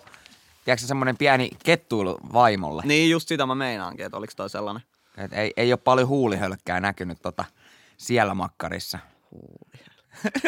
tiedätkö 0.64 0.86
semmonen 0.86 1.16
pieni 1.16 1.50
kettuilu 1.64 2.18
vaimolle? 2.32 2.82
Niin 2.84 3.10
just 3.10 3.28
sitä 3.28 3.46
mä 3.46 3.54
meinaankin, 3.54 4.06
että 4.06 4.18
oliko 4.18 4.32
toi 4.36 4.50
sellainen. 4.50 4.82
Et 5.16 5.32
ei, 5.32 5.52
ei 5.56 5.72
ole 5.72 5.80
paljon 5.84 6.08
huulihölkkää 6.08 6.80
näkynyt 6.80 7.18
tota 7.22 7.44
siellä 7.96 8.34
makkarissa. 8.34 8.98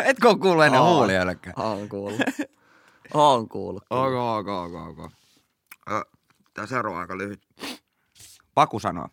Etkö 0.04 0.28
ole 0.28 0.38
kuullut 0.38 0.64
ennen 0.64 0.82
huulihölkkää? 0.82 1.52
On 1.56 1.88
kuullut. 1.88 2.20
On 3.14 3.48
kuullut. 3.48 3.82
Ok, 3.90 4.12
ok, 4.12 4.48
ok, 4.48 4.98
ok. 4.98 5.12
Tää 6.54 6.66
seuraava 6.66 6.96
on 6.96 7.00
aika 7.00 7.18
lyhyt. 7.18 7.40
Paku 8.54 8.78
sanoo. 8.78 9.08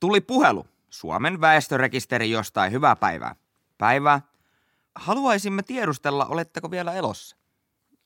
Tuli 0.00 0.20
puhelu. 0.20 0.66
Suomen 0.90 1.40
väestörekisteri 1.40 2.30
jostain 2.30 2.72
hyvää 2.72 2.96
päivää. 2.96 3.34
Päivää. 3.78 4.20
Haluaisimme 4.94 5.62
tiedustella, 5.62 6.26
oletteko 6.26 6.70
vielä 6.70 6.92
elossa? 6.92 7.36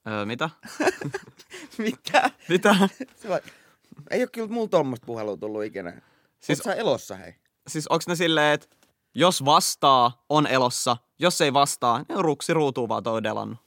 Öö, 0.08 0.24
mitä? 0.24 0.50
Mitä? 1.78 2.30
Mitä? 2.48 2.74
Ei 4.10 4.22
ole 4.22 4.28
kyllä 4.32 4.48
mulla 4.48 4.68
tuommoista 4.68 5.06
puhelua 5.06 5.36
tullut 5.36 5.64
ikinä. 5.64 6.02
Siis... 6.40 6.58
Oot 6.58 6.64
sä 6.64 6.74
elossa, 6.74 7.16
hei? 7.16 7.34
Siis 7.66 7.86
onks 7.86 8.06
ne 8.06 8.16
silleen, 8.16 8.54
että 8.54 8.66
jos 9.14 9.44
vastaa, 9.44 10.24
on 10.28 10.46
elossa. 10.46 10.96
Jos 11.18 11.40
ei 11.40 11.52
vastaa, 11.52 11.98
niin 11.98 12.18
on 12.18 12.24
ruksi 12.24 12.54
ruutuu 12.54 12.88
vaan 12.88 13.02
toi 13.02 13.22
delannut. 13.22 13.58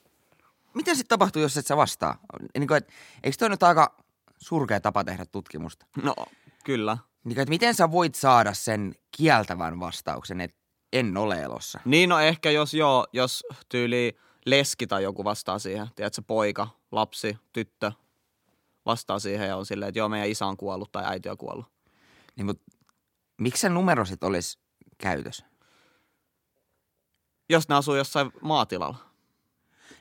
Mitä 0.73 0.91
sitten 0.95 1.07
tapahtuu, 1.07 1.41
jos 1.41 1.57
et 1.57 1.65
sä 1.65 1.77
vastaa? 1.77 2.17
Niin 2.57 2.67
kuin, 2.67 2.77
et, 2.77 2.89
eikö 3.23 3.37
toi 3.39 3.49
nyt 3.49 3.63
aika 3.63 3.95
surkea 4.37 4.79
tapa 4.79 5.03
tehdä 5.03 5.25
tutkimusta? 5.25 5.85
No, 6.03 6.15
kyllä. 6.63 6.97
Niin 7.23 7.35
kuin, 7.35 7.49
miten 7.49 7.75
sä 7.75 7.91
voit 7.91 8.15
saada 8.15 8.53
sen 8.53 8.95
kieltävän 9.17 9.79
vastauksen, 9.79 10.41
että 10.41 10.60
en 10.93 11.17
ole 11.17 11.41
elossa? 11.41 11.79
Niin 11.85 12.09
no 12.09 12.19
ehkä 12.19 12.51
jos 12.51 12.73
joo, 12.73 13.07
jos 13.13 13.45
tyyli 13.69 14.17
leski 14.45 14.87
tai 14.87 15.03
joku 15.03 15.23
vastaa 15.23 15.59
siihen, 15.59 15.87
tiedätkö, 15.95 16.21
poika, 16.21 16.67
lapsi, 16.91 17.37
tyttö 17.53 17.91
vastaa 18.85 19.19
siihen 19.19 19.47
ja 19.47 19.57
on 19.57 19.65
silleen, 19.65 19.89
että 19.89 19.99
joo, 19.99 20.09
meidän 20.09 20.29
isä 20.29 20.45
on 20.45 20.57
kuollut 20.57 20.91
tai 20.91 21.03
äiti 21.05 21.29
on 21.29 21.37
kuollut. 21.37 21.65
Niin, 22.35 22.45
mutta 22.45 22.63
miksi 23.37 23.61
se 23.61 23.69
numero 23.69 24.05
sit 24.05 24.23
olisi 24.23 24.59
käytössä? 24.97 25.45
Jos 27.49 27.69
ne 27.69 27.75
asuu 27.75 27.95
jossain 27.95 28.31
maatilalla. 28.41 28.97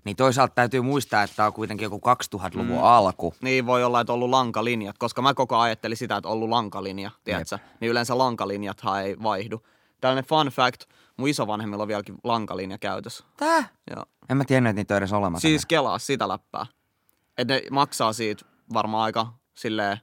Niin 0.05 0.17
toisaalta 0.17 0.55
täytyy 0.55 0.81
muistaa, 0.81 1.23
että 1.23 1.37
tämä 1.37 1.47
on 1.47 1.53
kuitenkin 1.53 1.85
joku 1.85 2.01
2000-luvun 2.37 2.77
mm. 2.77 2.85
alku. 2.85 3.35
Niin 3.41 3.67
voi 3.67 3.85
olla, 3.85 4.01
että 4.01 4.13
on 4.13 4.15
ollut 4.15 4.31
lankalinjat, 4.31 4.99
koska 4.99 5.23
mä 5.23 5.35
koko 5.35 5.57
ajan 5.57 5.65
ajattelin 5.65 5.97
sitä, 5.97 6.17
että 6.17 6.29
on 6.29 6.33
ollut 6.33 6.49
lankalinja, 6.49 7.11
tiedätkö? 7.25 7.59
Niin 7.81 7.91
yleensä 7.91 8.19
lankalinjathan 8.19 9.03
ei 9.03 9.17
vaihdu. 9.23 9.63
Tällainen 10.01 10.25
fun 10.25 10.47
fact, 10.47 10.83
mun 11.17 11.29
isovanhemmilla 11.29 11.83
on 11.83 11.89
vieläkin 11.89 12.17
lankalinja 12.25 12.79
käytössä. 12.79 13.25
Tää? 13.37 13.69
Joo. 13.91 14.05
En 14.29 14.37
mä 14.37 14.45
tiennyt, 14.45 14.71
että 14.71 14.81
niitä 14.81 14.95
on 14.95 14.99
edes 14.99 15.13
olemassa. 15.13 15.49
Siis 15.49 15.67
kelaa 15.67 15.99
sitä 15.99 16.29
läppää. 16.29 16.67
Että 17.39 17.55
ne 17.55 17.63
maksaa 17.71 18.13
siitä 18.13 18.45
varmaan 18.73 19.05
aika 19.05 19.33
silleen 19.55 19.99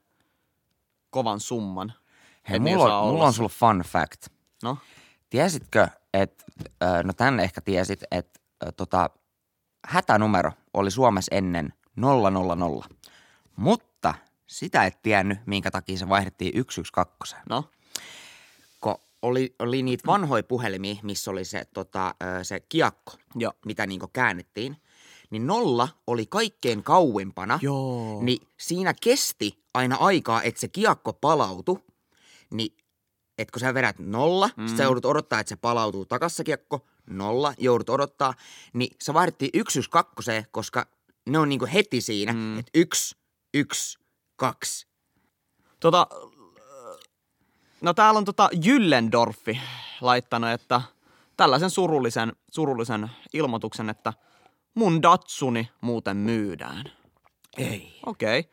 kovan 1.10 1.40
summan. 1.40 1.94
Hei, 2.50 2.56
et 2.58 2.64
mulla, 2.64 2.88
saa 2.88 3.02
on, 3.02 3.14
mulla 3.14 3.26
on 3.26 3.34
sulla 3.34 3.50
fun 3.50 3.80
fact. 3.80 4.28
No, 4.64 4.78
Tiesitkö, 5.30 5.88
että, 6.14 6.46
no 7.04 7.14
tän 7.14 7.40
ehkä 7.40 7.62
tiesit, 7.62 8.04
että 8.12 8.40
tota, 8.78 9.10
hätänumero 9.86 10.52
oli 10.74 10.92
Suomessa 10.92 11.36
ennen 11.36 11.74
000. 11.96 12.86
Mutta 13.56 14.14
sitä 14.48 14.86
et 14.86 15.02
tiennyt, 15.02 15.40
minkä 15.46 15.72
takia 15.72 15.98
se 15.98 16.10
vaihdettiin 16.10 16.54
112. 16.70 17.38
no. 17.50 17.64
Oli, 19.22 19.56
oli 19.60 19.84
niitä 19.84 20.04
vanhoja 20.08 20.44
puhelimia, 20.44 20.96
missä 21.04 21.32
oli 21.32 21.46
se, 21.46 21.66
tota, 21.74 22.16
se 22.44 22.60
kiekko, 22.60 23.14
Joo. 23.36 23.54
mitä 23.66 23.88
niinku 23.88 24.08
käännettiin, 24.14 24.78
niin 25.30 25.48
nolla 25.48 25.88
oli 26.08 26.26
kaikkein 26.26 26.84
kauimpana. 26.84 27.60
Joo. 27.62 28.20
Niin 28.22 28.48
siinä 28.58 28.94
kesti 29.02 29.64
aina 29.74 29.96
aikaa, 29.96 30.44
että 30.44 30.62
se 30.62 30.68
kiekko 30.68 31.14
palautui. 31.14 31.80
Niin, 32.52 32.78
että 33.38 33.52
kun 33.52 33.60
sä 33.60 33.74
vedät 33.74 34.00
nolla, 34.00 34.50
mm. 34.58 34.78
sä 34.78 34.84
joudut 34.84 35.06
odottaa, 35.06 35.40
että 35.40 35.50
se 35.50 35.56
palautuu 35.56 36.06
takas 36.06 36.36
se 36.36 36.44
kiekko. 36.44 36.86
Nolla, 37.10 37.54
joudut 37.58 37.90
odottaa. 37.90 38.34
Niin 38.74 38.96
se 39.02 39.14
vaihdettiin 39.14 39.52
yksi 39.54 39.80
yksi 39.80 39.90
kakkoseen, 39.90 40.46
koska 40.52 40.88
ne 41.30 41.40
on 41.40 41.50
niinku 41.50 41.68
heti 41.74 42.02
siinä, 42.02 42.34
mm. 42.34 42.60
että 42.60 42.72
yksi, 42.76 43.16
yksi, 43.54 44.00
kaksi. 44.36 44.88
Tota, 45.80 46.08
no 47.82 47.94
täällä 47.94 48.18
on 48.18 48.26
tota 48.26 48.50
Jyllendorfi 48.66 49.62
laittanut, 50.02 50.50
että 50.50 50.82
tällaisen 51.38 51.70
surullisen, 51.70 52.34
surullisen 52.52 53.10
ilmoituksen, 53.34 53.90
että 53.90 54.14
mun 54.74 55.02
Datsuni 55.02 55.70
muuten 55.82 56.18
myydään. 56.18 56.92
Ei. 57.58 58.00
Okei. 58.06 58.40
Okay. 58.40 58.52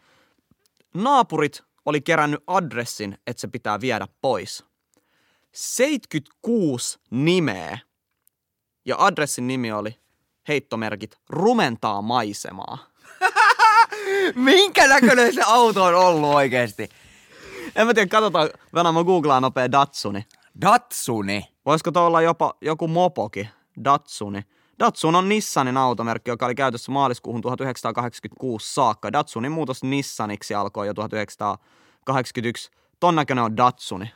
Naapurit 0.95 1.63
oli 1.87 2.01
kerännyt 2.01 2.43
adressin, 2.47 3.19
että 3.27 3.41
se 3.41 3.49
pitää 3.49 3.81
viedä 3.81 4.09
pois. 4.23 4.65
76 5.53 6.99
nimeä. 7.11 7.79
Ja 8.85 8.97
adressin 8.99 9.47
nimi 9.47 9.73
oli 9.73 9.99
heittomerkit 10.49 11.19
rumentaa 11.29 12.03
maisemaa. 12.03 12.79
Minkä 14.35 14.89
näköinen 14.89 15.35
se 15.35 15.43
auto 15.47 15.85
on 15.85 15.95
ollut 15.95 16.35
oikeesti? 16.35 16.89
En 17.77 17.87
mä 17.87 17.95
tiedä, 17.95 18.09
katsotaan, 18.09 18.51
Venä 18.75 18.93
mä 18.93 19.05
googlaan 19.05 19.43
nopea 19.43 19.73
Datsuni. 19.73 20.27
Datsuni. 20.61 21.45
Voisiko 21.67 21.91
tuo 21.91 22.03
olla 22.03 22.23
jopa 22.23 22.55
joku 22.61 22.89
mopoki, 22.89 23.49
Datsuni? 23.85 24.43
Datsun 24.79 25.15
on 25.15 25.29
Nissanin 25.29 25.77
automerkki, 25.77 26.31
joka 26.31 26.47
oli 26.47 26.55
käytössä 26.55 26.93
maaliskuuhun 26.93 27.41
1986 27.41 28.75
saakka. 28.75 29.13
Datsunin 29.13 29.53
muutos 29.53 29.83
Nissaniksi 29.83 30.55
alkoi 30.55 30.87
jo 30.87 30.95
1981. 30.95 32.71
Ton 33.01 33.15
näköinen 33.15 33.45
on 33.45 33.57
Datsuni. 33.57 34.11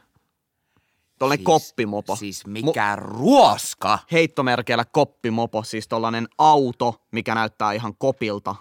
Tollanen 1.18 1.38
siis, 1.38 1.44
koppimopo. 1.44 2.16
Siis 2.16 2.46
mikä 2.46 2.96
Mu- 2.96 3.00
ruoska. 3.00 3.98
Heittomerkeillä 4.12 4.84
koppimopo, 4.84 5.62
siis 5.62 5.88
tollanen 5.88 6.28
auto, 6.38 7.02
mikä 7.10 7.34
näyttää 7.34 7.72
ihan 7.72 7.94
kopilta. 7.98 8.54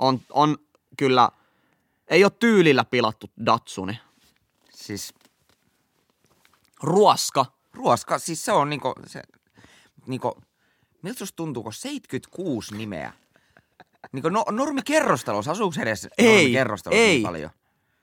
On, 0.00 0.20
on 0.30 0.56
kyllä, 0.96 1.28
ei 2.10 2.24
ole 2.24 2.32
tyylillä 2.38 2.84
pilattu 2.84 3.30
Datsuni. 3.46 4.00
Siis 4.74 5.14
Ruoska. 6.82 7.46
ruoska, 7.72 8.18
siis 8.18 8.44
se 8.44 8.52
on 8.52 8.70
niinku, 8.70 8.94
se, 9.06 9.22
niinku, 10.06 10.40
miltä 11.02 11.18
susta 11.18 11.36
tuntuu, 11.36 11.62
kun 11.62 11.72
76 11.72 12.76
nimeä? 12.76 13.12
Niinku 14.12 14.28
no, 14.28 14.44
normi 14.50 14.82
kerrostalos, 14.82 15.48
asuuko 15.48 15.80
edes 15.82 16.08
Ei, 16.18 16.26
normi 16.34 16.52
kerrostalos 16.52 16.98
ei. 16.98 17.08
niin 17.08 17.22
paljon? 17.22 17.50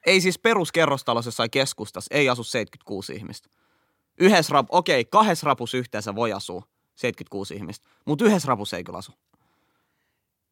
Ei 0.06 0.22
siis 0.22 0.40
peruskerrostalossa 0.40 1.28
jossain 1.28 1.52
keskustassa, 1.52 2.16
ei 2.16 2.30
asu 2.30 2.44
76 2.44 3.14
ihmistä. 3.14 3.50
Yhdessä 4.20 4.54
rap, 4.54 4.66
okei, 4.70 5.06
kahdessa 5.06 5.46
rapussa 5.46 5.78
yhteensä 5.78 6.16
voi 6.16 6.34
asua 6.34 6.64
76 6.96 7.56
ihmistä, 7.56 7.88
mutta 8.06 8.26
yhdessä 8.26 8.48
rapussa 8.48 8.78
ei 8.78 8.84
kyllä 8.84 8.98
asu. 8.98 9.12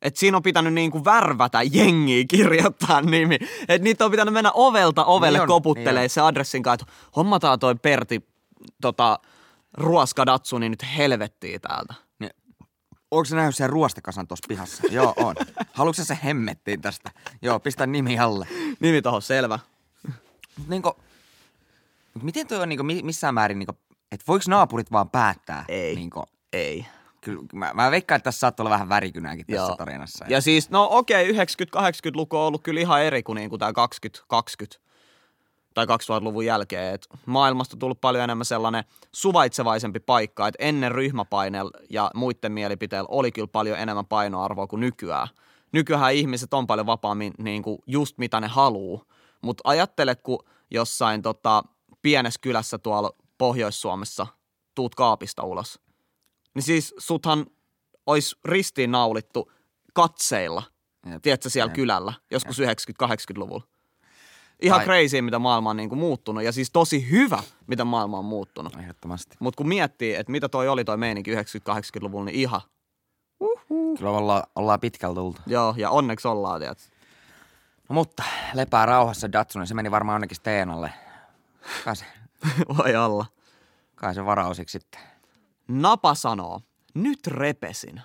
Et 0.05 0.17
siinä 0.17 0.37
on 0.37 0.43
pitänyt 0.43 0.73
niinku 0.73 1.05
värvätä 1.05 1.61
jengiä 1.71 2.25
kirjoittaa 2.27 3.01
nimi. 3.01 3.39
Et 3.67 3.81
niitä 3.81 4.05
on 4.05 4.11
pitänyt 4.11 4.33
mennä 4.33 4.51
ovelta 4.53 5.05
ovelle 5.05 5.37
Niin 5.37 5.47
koputtelee 5.47 6.01
niin 6.01 6.09
se 6.09 6.21
adressin 6.21 6.63
kanssa, 6.63 6.85
että 6.89 6.95
hommataan 7.15 7.59
toi 7.59 7.75
Pertti 7.75 8.27
tota, 8.81 9.19
ruoska 9.73 10.25
Datsuni 10.25 10.69
nyt 10.69 10.85
helvettiin 10.97 11.61
täältä. 11.61 11.93
Niin, 12.19 12.31
onko 13.11 13.25
sä 13.25 13.35
nähnyt 13.35 13.55
sen 13.55 13.69
ruostekasan 13.69 14.27
tuossa 14.27 14.45
pihassa? 14.47 14.83
Joo, 14.91 15.13
on. 15.17 15.35
Haluatko 15.73 16.03
se 16.03 16.17
hemmettiin 16.23 16.81
tästä? 16.81 17.11
Joo, 17.41 17.59
pistä 17.59 17.87
nimi 17.87 18.19
alle. 18.19 18.47
Nimi 18.79 19.01
tohon, 19.01 19.21
selvä. 19.21 19.59
Niinku, 20.67 20.93
miten 22.21 22.47
toi 22.47 22.61
on 22.61 22.69
niinku 22.69 22.83
mi- 22.83 23.03
missään 23.03 23.33
määrin, 23.33 23.59
niinku, 23.59 23.77
että 24.11 24.23
voiko 24.27 24.45
naapurit 24.47 24.91
vaan 24.91 25.09
päättää? 25.09 25.65
Ei. 25.67 25.95
Niinku, 25.95 26.23
Ei. 26.53 26.85
Kyllä, 27.25 27.43
mä, 27.53 27.71
mä 27.73 27.91
veikkaan, 27.91 28.17
että 28.17 28.23
tässä 28.23 28.39
saattaa 28.39 28.63
olla 28.63 28.73
vähän 28.73 28.89
värikynääkin 28.89 29.45
tässä 29.45 29.67
Joo. 29.67 29.75
tarinassa. 29.75 30.25
Ja 30.27 30.41
siis, 30.41 30.69
no 30.69 30.87
okei, 30.91 31.31
90-80-luku 31.31 32.37
on 32.37 32.43
ollut 32.43 32.63
kyllä 32.63 32.81
ihan 32.81 33.03
eri 33.03 33.23
kuin, 33.23 33.35
niin 33.35 33.49
kuin 33.49 33.59
tämä 33.59 33.73
2020 33.73 34.85
tai 35.73 35.85
2000-luvun 35.85 36.45
jälkeen. 36.45 36.93
Et 36.93 37.07
maailmasta 37.25 37.75
on 37.75 37.79
tullut 37.79 38.01
paljon 38.01 38.23
enemmän 38.23 38.45
sellainen 38.45 38.83
suvaitsevaisempi 39.11 39.99
paikka, 39.99 40.47
että 40.47 40.65
ennen 40.65 40.91
ryhmäpaineella 40.91 41.71
ja 41.89 42.11
muiden 42.15 42.51
mielipiteillä 42.51 43.07
oli 43.11 43.31
kyllä 43.31 43.47
paljon 43.47 43.79
enemmän 43.79 44.05
painoarvoa 44.05 44.67
kuin 44.67 44.79
nykyään. 44.79 45.27
Nykyään 45.71 46.13
ihmiset 46.13 46.53
on 46.53 46.67
paljon 46.67 46.85
vapaammin 46.85 47.33
niin 47.37 47.63
kuin 47.63 47.79
just 47.87 48.17
mitä 48.17 48.39
ne 48.39 48.47
haluu. 48.47 49.03
Mutta 49.41 49.61
ajattele, 49.69 50.15
kun 50.15 50.39
jossain 50.71 51.21
tota, 51.21 51.63
pienessä 52.01 52.39
kylässä 52.41 52.77
tuolla 52.77 53.11
Pohjois-Suomessa 53.37 54.27
tuut 54.75 54.95
kaapista 54.95 55.43
ulos. 55.43 55.84
Niin 56.55 56.63
siis 56.63 56.95
suthan 56.97 57.45
olisi 58.05 58.35
ristiin 58.45 58.91
naulittu 58.91 59.51
katseilla, 59.93 60.63
Jep. 61.11 61.21
tiedätkö, 61.21 61.49
siellä 61.49 61.69
Jep. 61.69 61.75
kylällä, 61.75 62.13
joskus 62.31 62.59
90-80-luvulla. 62.59 63.63
Ihan 64.61 64.79
Tai- 64.79 64.85
crazy, 64.85 65.21
mitä 65.21 65.39
maailma 65.39 65.69
on 65.69 65.77
niinku 65.77 65.95
muuttunut, 65.95 66.43
ja 66.43 66.51
siis 66.51 66.71
tosi 66.71 67.09
hyvä, 67.11 67.43
mitä 67.67 67.85
maailma 67.85 68.17
on 68.19 68.25
muuttunut. 68.25 68.75
Ehdottomasti. 68.75 69.35
Mutta 69.39 69.57
kun 69.57 69.67
miettii, 69.67 70.15
että 70.15 70.31
mitä 70.31 70.49
toi 70.49 70.67
oli 70.67 70.85
toi 70.85 70.97
meininki 70.97 71.35
90-80-luvulla, 71.35 72.25
niin 72.25 72.35
ihan, 72.39 72.61
Kyllä 73.97 74.11
olla, 74.11 74.43
ollaan 74.55 74.79
pitkällä 74.79 75.15
tultu. 75.15 75.41
joo, 75.47 75.73
ja 75.77 75.89
onneksi 75.89 76.27
ollaan, 76.27 76.59
tiedätkö. 76.61 76.83
No, 77.89 77.93
mutta 77.93 78.23
lepää 78.53 78.85
rauhassa 78.85 79.31
Datsuni, 79.31 79.67
se 79.67 79.73
meni 79.73 79.91
varmaan 79.91 80.15
onnekin 80.15 80.35
Steenalle. 80.37 80.93
Kai 81.85 81.95
se, 81.95 82.05
Voi 82.77 82.95
olla. 82.95 83.25
kai 83.95 84.15
se 84.15 84.25
varausiksi 84.25 84.79
sitten. 84.79 85.01
Napa 85.67 86.15
sanoo, 86.15 86.61
nyt 86.93 87.27
repesin. 87.27 88.01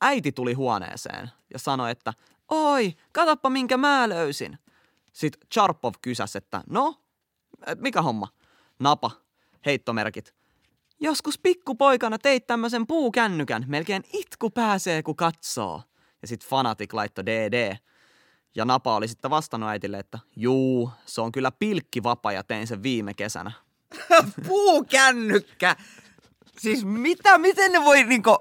Äiti 0.00 0.32
tuli 0.32 0.52
huoneeseen 0.52 1.30
ja 1.52 1.58
sanoi, 1.58 1.90
että 1.90 2.12
oi, 2.48 2.94
katoppa 3.12 3.50
minkä 3.50 3.76
mä 3.76 4.08
löysin. 4.08 4.58
Sitten 5.12 5.48
Charpov 5.54 5.94
kysäsi, 6.02 6.38
että 6.38 6.62
no, 6.70 6.94
mikä 7.76 8.02
homma? 8.02 8.28
Napa, 8.78 9.10
heittomerkit. 9.66 10.34
Joskus 11.00 11.38
pikkupoikana 11.38 12.18
teit 12.18 12.46
tämmöisen 12.46 12.86
puukännykän, 12.86 13.64
melkein 13.68 14.02
itku 14.12 14.50
pääsee 14.50 15.02
kun 15.02 15.16
katsoo. 15.16 15.82
Ja 16.22 16.28
sit 16.28 16.46
fanatik 16.46 16.92
laitto 16.92 17.26
DD. 17.26 17.76
Ja 18.54 18.64
Napa 18.64 18.96
oli 18.96 19.08
sitten 19.08 19.30
vastannut 19.30 19.70
äitille, 19.70 19.98
että 19.98 20.18
juu, 20.36 20.90
se 21.06 21.20
on 21.20 21.32
kyllä 21.32 21.52
pilkkivapa 21.52 22.32
ja 22.32 22.44
tein 22.44 22.66
sen 22.66 22.82
viime 22.82 23.14
kesänä. 23.14 23.52
Puukännykkä! 24.46 25.76
Siis 26.58 26.84
mitä, 26.84 27.38
miten 27.38 27.72
ne 27.72 27.84
voi 27.84 28.04
niinku... 28.04 28.36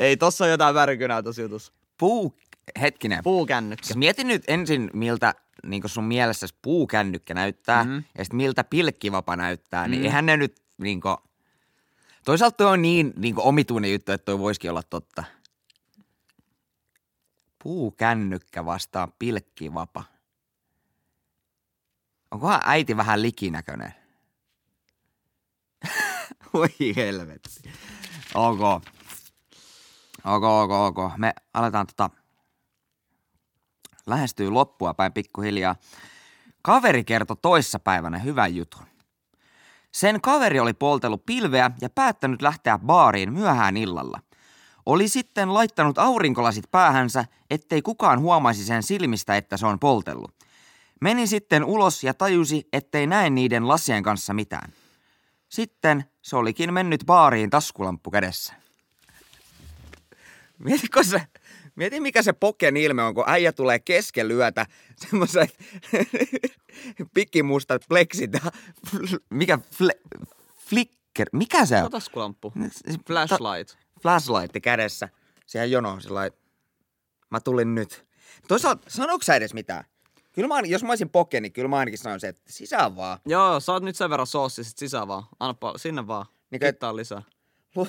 Ei, 0.00 0.16
tossa 0.16 0.44
on 0.44 0.50
jotain 0.50 0.74
värkynää 0.74 1.22
tossa 1.22 1.42
jutussa. 1.42 1.72
Puu... 1.98 2.36
Hetkinen. 2.80 3.22
Puukännykkä. 3.22 3.86
Siis 3.86 3.96
mieti 3.96 4.24
nyt 4.24 4.42
ensin, 4.48 4.90
miltä 4.92 5.34
niin 5.66 5.82
sun 5.86 6.04
mielessä 6.04 6.46
puukännykkä 6.62 7.34
näyttää, 7.34 7.84
Mhm. 7.84 7.92
mm. 7.92 8.04
ja 8.18 8.24
sitten 8.24 8.36
miltä 8.36 8.64
pilkkivapa 8.64 9.36
näyttää, 9.36 9.88
niin 9.88 10.04
eihän 10.04 10.26
ne 10.26 10.36
nyt 10.36 10.56
niin 10.78 11.00
kuin... 11.00 11.16
Toisaalta 12.24 12.56
toi 12.56 12.66
on 12.66 12.82
niin, 12.82 13.12
niin 13.16 13.34
omituinen 13.38 13.92
juttu, 13.92 14.12
että 14.12 14.24
toi 14.24 14.38
voisikin 14.38 14.70
olla 14.70 14.82
totta. 14.82 15.24
Puukännykkä 17.62 18.64
vastaan 18.64 19.12
pilkkivapa. 19.18 20.04
Onkohan 22.30 22.60
äiti 22.64 22.96
vähän 22.96 23.22
likinäköinen? 23.22 23.94
Voi 26.54 26.68
helvetti. 26.96 27.70
Ok. 28.34 28.60
Ok, 30.24 30.44
ok, 30.44 30.70
ok. 30.70 31.12
Me 31.16 31.34
aletaan 31.54 31.86
tota 31.86 32.10
lähestyy 34.06 34.50
loppua 34.50 34.94
päin 34.94 35.12
pikkuhiljaa. 35.12 35.76
Kaveri 36.62 37.04
kertoi 37.04 37.36
toissapäivänä 37.42 38.18
hyvän 38.18 38.56
jutun. 38.56 38.82
Sen 39.92 40.20
kaveri 40.20 40.60
oli 40.60 40.72
poltellut 40.72 41.26
pilveä 41.26 41.70
ja 41.80 41.90
päättänyt 41.90 42.42
lähteä 42.42 42.78
baariin 42.78 43.32
myöhään 43.32 43.76
illalla. 43.76 44.20
Oli 44.86 45.08
sitten 45.08 45.54
laittanut 45.54 45.98
aurinkolasit 45.98 46.70
päähänsä, 46.70 47.24
ettei 47.50 47.82
kukaan 47.82 48.20
huomaisi 48.20 48.64
sen 48.64 48.82
silmistä, 48.82 49.36
että 49.36 49.56
se 49.56 49.66
on 49.66 49.78
poltellut. 49.78 50.34
Meni 51.00 51.26
sitten 51.26 51.64
ulos 51.64 52.04
ja 52.04 52.14
tajusi, 52.14 52.68
ettei 52.72 53.06
näe 53.06 53.30
niiden 53.30 53.68
lasien 53.68 54.02
kanssa 54.02 54.34
mitään. 54.34 54.72
Sitten 55.50 56.04
se 56.22 56.36
olikin 56.36 56.74
mennyt 56.74 57.04
baariin 57.06 57.50
taskulamppu 57.50 58.10
kädessä. 58.10 58.54
Mietitkö 60.58 61.04
se, 61.04 61.22
mieti 61.74 62.00
mikä 62.00 62.22
se 62.22 62.32
poken 62.32 62.76
ilme 62.76 63.02
on, 63.02 63.14
kun 63.14 63.24
äijä 63.26 63.52
tulee 63.52 63.78
kesken 63.78 64.30
yötä 64.30 64.66
semmoiset 64.96 65.58
pikkimustat 67.14 67.82
pleksit 67.88 68.30
mikä 69.30 69.58
fle, 69.72 69.92
flicker, 70.56 71.28
mikä 71.32 71.66
se 71.66 71.82
on? 71.82 71.90
Taskulamppu. 71.90 72.52
Flashlight. 73.06 73.78
Flashlight 74.02 74.56
kädessä. 74.62 75.08
Siihen 75.46 75.70
jono 75.70 76.00
sillä 76.00 76.30
mä 77.30 77.40
tulin 77.40 77.74
nyt. 77.74 78.06
Toisaalta, 78.48 78.90
sanoiko 78.90 79.22
sä 79.22 79.34
edes 79.34 79.54
mitään? 79.54 79.84
Kyllä 80.40 80.54
mä, 80.54 80.60
jos 80.66 80.82
mä 80.82 80.88
olisin 80.88 81.10
poke, 81.10 81.40
niin 81.40 81.52
kyllä 81.52 81.68
mä 81.68 81.78
ainakin 81.78 81.98
sanoisin, 81.98 82.30
että 82.30 82.42
sisään 82.48 82.96
vaan. 82.96 83.18
Joo, 83.26 83.60
saat 83.60 83.82
nyt 83.82 83.96
sen 83.96 84.10
verran 84.10 84.26
soossi 84.26 84.64
sit 84.64 84.78
sisään 84.78 85.08
vaan. 85.08 85.22
Anna 85.40 85.54
sinne 85.76 86.06
vaan. 86.06 86.26
Niin 86.50 86.60
Kittaa 86.60 86.96
lisää. 86.96 87.22
Lu- 87.74 87.88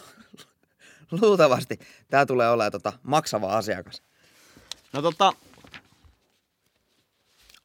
luultavasti 1.21 1.79
tää 2.09 2.25
tulee 2.25 2.49
olemaan 2.49 2.71
tota 2.71 2.93
maksava 3.03 3.57
asiakas. 3.57 4.01
No 4.93 5.01
tota, 5.01 5.33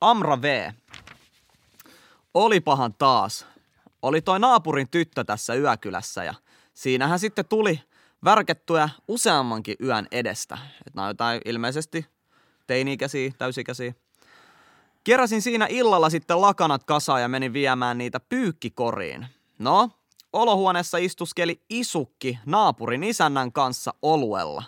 Amra 0.00 0.42
V. 0.42 0.72
Olipahan 2.34 2.94
taas. 2.94 3.46
Oli 4.02 4.20
toi 4.20 4.40
naapurin 4.40 4.90
tyttö 4.90 5.24
tässä 5.24 5.54
yökylässä 5.54 6.24
ja 6.24 6.34
siinähän 6.74 7.18
sitten 7.18 7.44
tuli 7.48 7.80
värkettyä 8.24 8.88
useammankin 9.08 9.76
yön 9.82 10.06
edestä. 10.10 10.58
Et 10.86 10.94
nää 10.94 11.04
on 11.04 11.10
jotain 11.10 11.40
ilmeisesti 11.44 12.06
teini-ikäisiä, 12.66 13.32
täysikäisiä. 13.38 13.94
Keräsin 15.06 15.42
siinä 15.42 15.66
illalla 15.70 16.10
sitten 16.10 16.40
lakanat 16.40 16.84
kasaan 16.84 17.22
ja 17.22 17.28
menin 17.28 17.52
viemään 17.52 17.98
niitä 17.98 18.20
pyykkikoriin. 18.20 19.26
No, 19.58 19.90
olohuoneessa 20.32 20.98
istuskeli 20.98 21.60
isukki 21.70 22.38
naapurin 22.46 23.04
isännän 23.04 23.52
kanssa 23.52 23.94
oluella. 24.02 24.62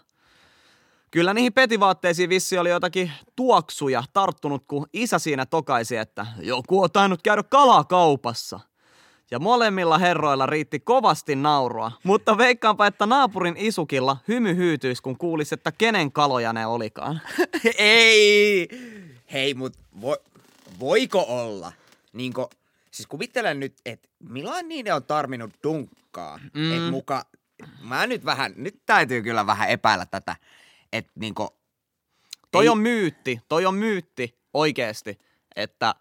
Kyllä 1.10 1.34
niihin 1.34 1.52
petivaatteisiin 1.52 2.28
vissi 2.28 2.58
oli 2.58 2.70
jotakin 2.70 3.12
tuoksuja 3.36 4.04
tarttunut, 4.12 4.64
kun 4.68 4.86
isä 4.92 5.18
siinä 5.18 5.46
tokaisi, 5.46 5.96
että 5.96 6.26
joku 6.40 6.82
on 6.82 6.90
tainnut 6.90 7.22
käydä 7.22 7.42
kalakaupassa. 7.42 8.60
Ja 9.30 9.38
molemmilla 9.38 9.98
herroilla 9.98 10.46
riitti 10.46 10.80
kovasti 10.80 11.36
naurua, 11.36 11.92
mutta 12.04 12.38
veikkaanpa, 12.38 12.86
että 12.86 13.06
naapurin 13.06 13.56
isukilla 13.56 14.16
hymy 14.28 14.56
hyytyisi, 14.56 15.02
kun 15.02 15.18
kuulisi, 15.18 15.54
että 15.54 15.72
kenen 15.72 16.12
kaloja 16.12 16.52
ne 16.52 16.66
olikaan. 16.66 17.20
Ei! 17.78 18.68
Hei, 19.32 19.54
mut 19.54 19.72
vo, 20.00 20.16
voiko 20.80 21.24
olla? 21.28 21.72
Niinko, 22.12 22.50
siis 22.90 23.06
kuvittelen 23.06 23.60
nyt, 23.60 23.74
että 23.86 24.08
milloin 24.18 24.68
niiden 24.68 24.94
on 24.94 25.04
tarvinnut 25.04 25.50
dunkkaa. 25.62 26.38
Mm. 26.54 26.72
Et 26.72 26.90
muka, 26.90 27.24
mä 27.80 28.06
nyt 28.06 28.24
vähän, 28.24 28.52
nyt 28.56 28.80
täytyy 28.86 29.22
kyllä 29.22 29.46
vähän 29.46 29.68
epäillä 29.68 30.06
tätä, 30.06 30.36
että 30.92 31.12
niinku, 31.14 31.58
Toi 32.50 32.64
Ei- 32.64 32.68
on 32.68 32.78
myytti, 32.78 33.40
toi 33.48 33.66
on 33.66 33.74
myytti 33.74 34.38
oikeesti, 34.54 35.18
että 35.56 35.94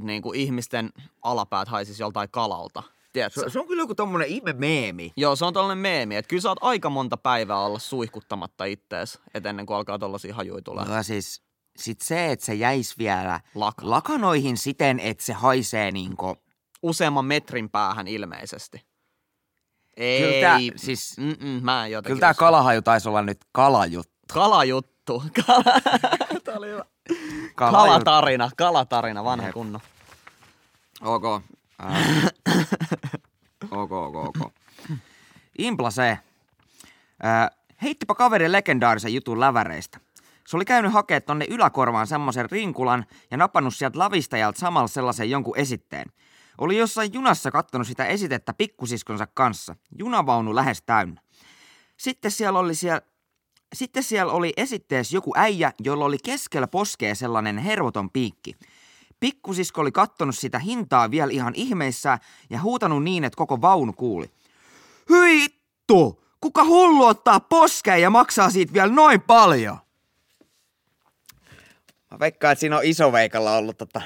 niin 0.00 0.22
kuin 0.22 0.40
ihmisten 0.40 0.90
alapäät 1.22 1.68
haisisi 1.68 2.02
joltain 2.02 2.28
kalalta. 2.30 2.82
Tiedätkö? 3.12 3.40
se, 3.40 3.50
se 3.50 3.58
on 3.58 3.66
kyllä 3.66 3.82
joku 3.82 3.94
tommonen 3.94 4.28
ihme 4.28 4.52
meemi. 4.52 5.12
Joo, 5.16 5.36
se 5.36 5.44
on 5.44 5.54
tällainen 5.54 5.78
meemi, 5.78 6.16
että 6.16 6.28
kyllä 6.28 6.40
saat 6.40 6.58
aika 6.60 6.90
monta 6.90 7.16
päivää 7.16 7.58
olla 7.58 7.78
suihkuttamatta 7.78 8.64
ittees, 8.64 9.18
et 9.34 9.46
ennen 9.46 9.66
kuin 9.66 9.76
alkaa 9.76 9.98
tollasia 9.98 10.34
hajuja 10.34 10.62
tulee. 10.62 10.84
Mutta 10.84 11.02
siis, 11.02 11.42
sit 11.76 12.00
se, 12.00 12.32
että 12.32 12.44
se 12.46 12.54
jäisi 12.54 12.94
vielä 12.98 13.40
Lak- 13.54 13.82
lakanoihin 13.82 14.56
siten, 14.56 15.00
että 15.00 15.24
se 15.24 15.32
haisee 15.32 15.90
niinku, 15.90 16.36
Useamman 16.82 17.24
metrin 17.24 17.70
päähän 17.70 18.08
ilmeisesti. 18.08 18.86
Ei, 19.96 20.20
Kyllä 20.22 20.40
tää- 20.40 20.58
siis- 20.76 21.16
mä 21.62 21.86
en 21.86 22.02
kyllä 22.04 22.30
usko. 22.30 22.38
kalahaju 22.40 22.82
taisi 22.82 23.08
olla 23.08 23.22
nyt 23.22 23.38
kalajuttu. 23.52 24.12
Kalajuttu. 24.34 25.22
Kala... 25.46 25.64
Tää 26.44 26.56
oli 26.56 26.68
hyvä. 26.70 26.84
Kalajuttu. 27.54 27.88
Kalatarina, 28.04 28.50
kalatarina, 28.56 29.24
vanha 29.24 29.46
Jep. 29.46 29.54
kunno. 29.54 29.80
Ok. 31.00 31.24
Äh. 31.84 32.26
ok, 33.70 33.92
ok, 33.92 34.14
ok. 34.16 34.52
Impla 35.58 35.90
se. 35.90 36.10
Äh, 36.10 37.50
heittipä 37.82 38.14
kaveri 38.14 38.52
legendaarisen 38.52 39.14
jutun 39.14 39.40
läväreistä. 39.40 40.00
Se 40.46 40.56
oli 40.56 40.64
käynyt 40.64 40.92
hakea 40.92 41.20
tonne 41.20 41.46
yläkorvaan 41.50 42.06
semmoisen 42.06 42.50
rinkulan 42.50 43.06
ja 43.30 43.36
napannut 43.36 43.74
sieltä 43.74 43.98
lavistajalta 43.98 44.60
samalla 44.60 44.88
sellaisen 44.88 45.30
jonkun 45.30 45.58
esitteen. 45.58 46.12
Oli 46.58 46.76
jossain 46.76 47.12
junassa 47.12 47.50
kattonut 47.50 47.86
sitä 47.86 48.04
esitettä 48.04 48.54
pikkusiskonsa 48.54 49.26
kanssa. 49.26 49.76
Junavaunu 49.98 50.54
lähes 50.54 50.82
täynnä. 50.82 51.20
Sitten 51.96 52.30
siellä 52.30 52.58
oli 52.58 52.74
siellä, 52.74 53.02
sitten 53.74 54.02
siellä 54.02 54.32
oli 54.32 54.52
esitteessä 54.56 55.16
joku 55.16 55.32
äijä, 55.36 55.72
jolla 55.80 56.04
oli 56.04 56.18
keskellä 56.24 56.66
poskea 56.66 57.14
sellainen 57.14 57.58
hervoton 57.58 58.10
piikki. 58.10 58.56
Pikkusisko 59.20 59.80
oli 59.80 59.92
kattonut 59.92 60.38
sitä 60.38 60.58
hintaa 60.58 61.10
vielä 61.10 61.32
ihan 61.32 61.54
ihmeissään 61.56 62.18
ja 62.50 62.60
huutanut 62.60 63.02
niin, 63.04 63.24
että 63.24 63.36
koko 63.36 63.60
vaunu 63.60 63.92
kuuli. 63.92 64.30
Hyi 65.10 65.44
ittu! 65.44 66.22
Kuka 66.40 66.64
hullu 66.64 67.04
ottaa 67.04 67.40
poskeen 67.40 68.02
ja 68.02 68.10
maksaa 68.10 68.50
siitä 68.50 68.72
vielä 68.72 68.92
noin 68.92 69.20
paljon? 69.20 69.78
Mä 72.12 72.18
veikkaan, 72.18 72.52
että 72.52 72.60
siinä 72.60 72.76
on 72.76 72.84
isoveikalla 72.84 73.56
ollut 73.56 73.78
tota... 73.78 74.02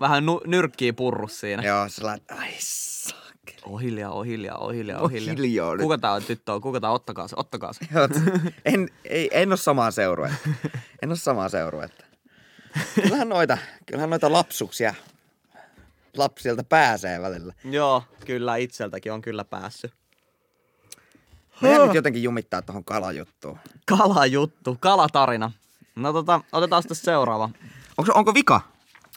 Vähän 0.00 0.26
nu- 0.26 0.40
nyrkkiä 0.46 0.92
purru 0.92 1.28
siinä. 1.28 1.62
Joo, 1.62 1.88
sellainen... 1.88 2.26
Ai 2.38 2.50
saakeli. 2.58 3.58
Oh 3.64 3.80
hiljaa, 3.80 4.10
oh 4.10 4.24
hiljaa, 4.24 4.58
oh 4.58 4.72
hiljaa, 4.72 5.00
Oh 5.00 5.10
hiljaa. 5.10 5.34
hiljaa 5.34 5.74
nyt. 5.74 5.82
Kuka 5.82 5.98
tää 5.98 6.12
on 6.12 6.24
tyttö 6.24 6.52
on? 6.52 6.60
Kuka 6.60 6.80
tää 6.80 6.90
on? 6.90 6.94
Ottakaa 6.94 7.28
se, 7.28 7.34
ottakaa 7.38 7.72
se. 7.72 7.80
Joo, 7.94 8.08
en, 8.64 8.88
ei, 9.04 9.28
en 9.32 9.48
ole 9.48 9.56
samaa 9.56 9.90
seuruetta. 9.90 10.48
En 11.02 11.08
ole 11.08 11.16
samaa 11.16 11.48
seuruetta. 11.48 12.04
Kyllähän 12.94 13.28
noita, 13.28 13.58
kyllähän 13.86 14.10
noita 14.10 14.32
lapsuksia 14.32 14.94
lapsilta 16.16 16.64
pääsee 16.64 17.22
välillä. 17.22 17.54
Joo, 17.64 18.02
kyllä 18.26 18.56
itseltäkin 18.56 19.12
on 19.12 19.22
kyllä 19.22 19.44
päässyt. 19.44 19.92
Meidän 21.60 21.86
nyt 21.86 21.94
jotenkin 21.94 22.22
jumittaa 22.22 22.62
tuohon 22.62 22.84
kalajuttuun. 22.84 23.58
Kalajuttu, 23.86 24.76
kalatarina. 24.80 25.52
No 25.96 26.12
tota, 26.12 26.40
otetaan 26.52 26.82
sitten 26.82 26.96
seuraava. 26.96 27.50
Onko, 27.98 28.12
onko 28.14 28.34
vika? 28.34 28.60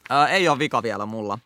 Ää, 0.09 0.27
ei 0.27 0.49
ole 0.49 0.59
vika 0.59 0.83
vielä 0.83 1.05
mulla. 1.05 1.39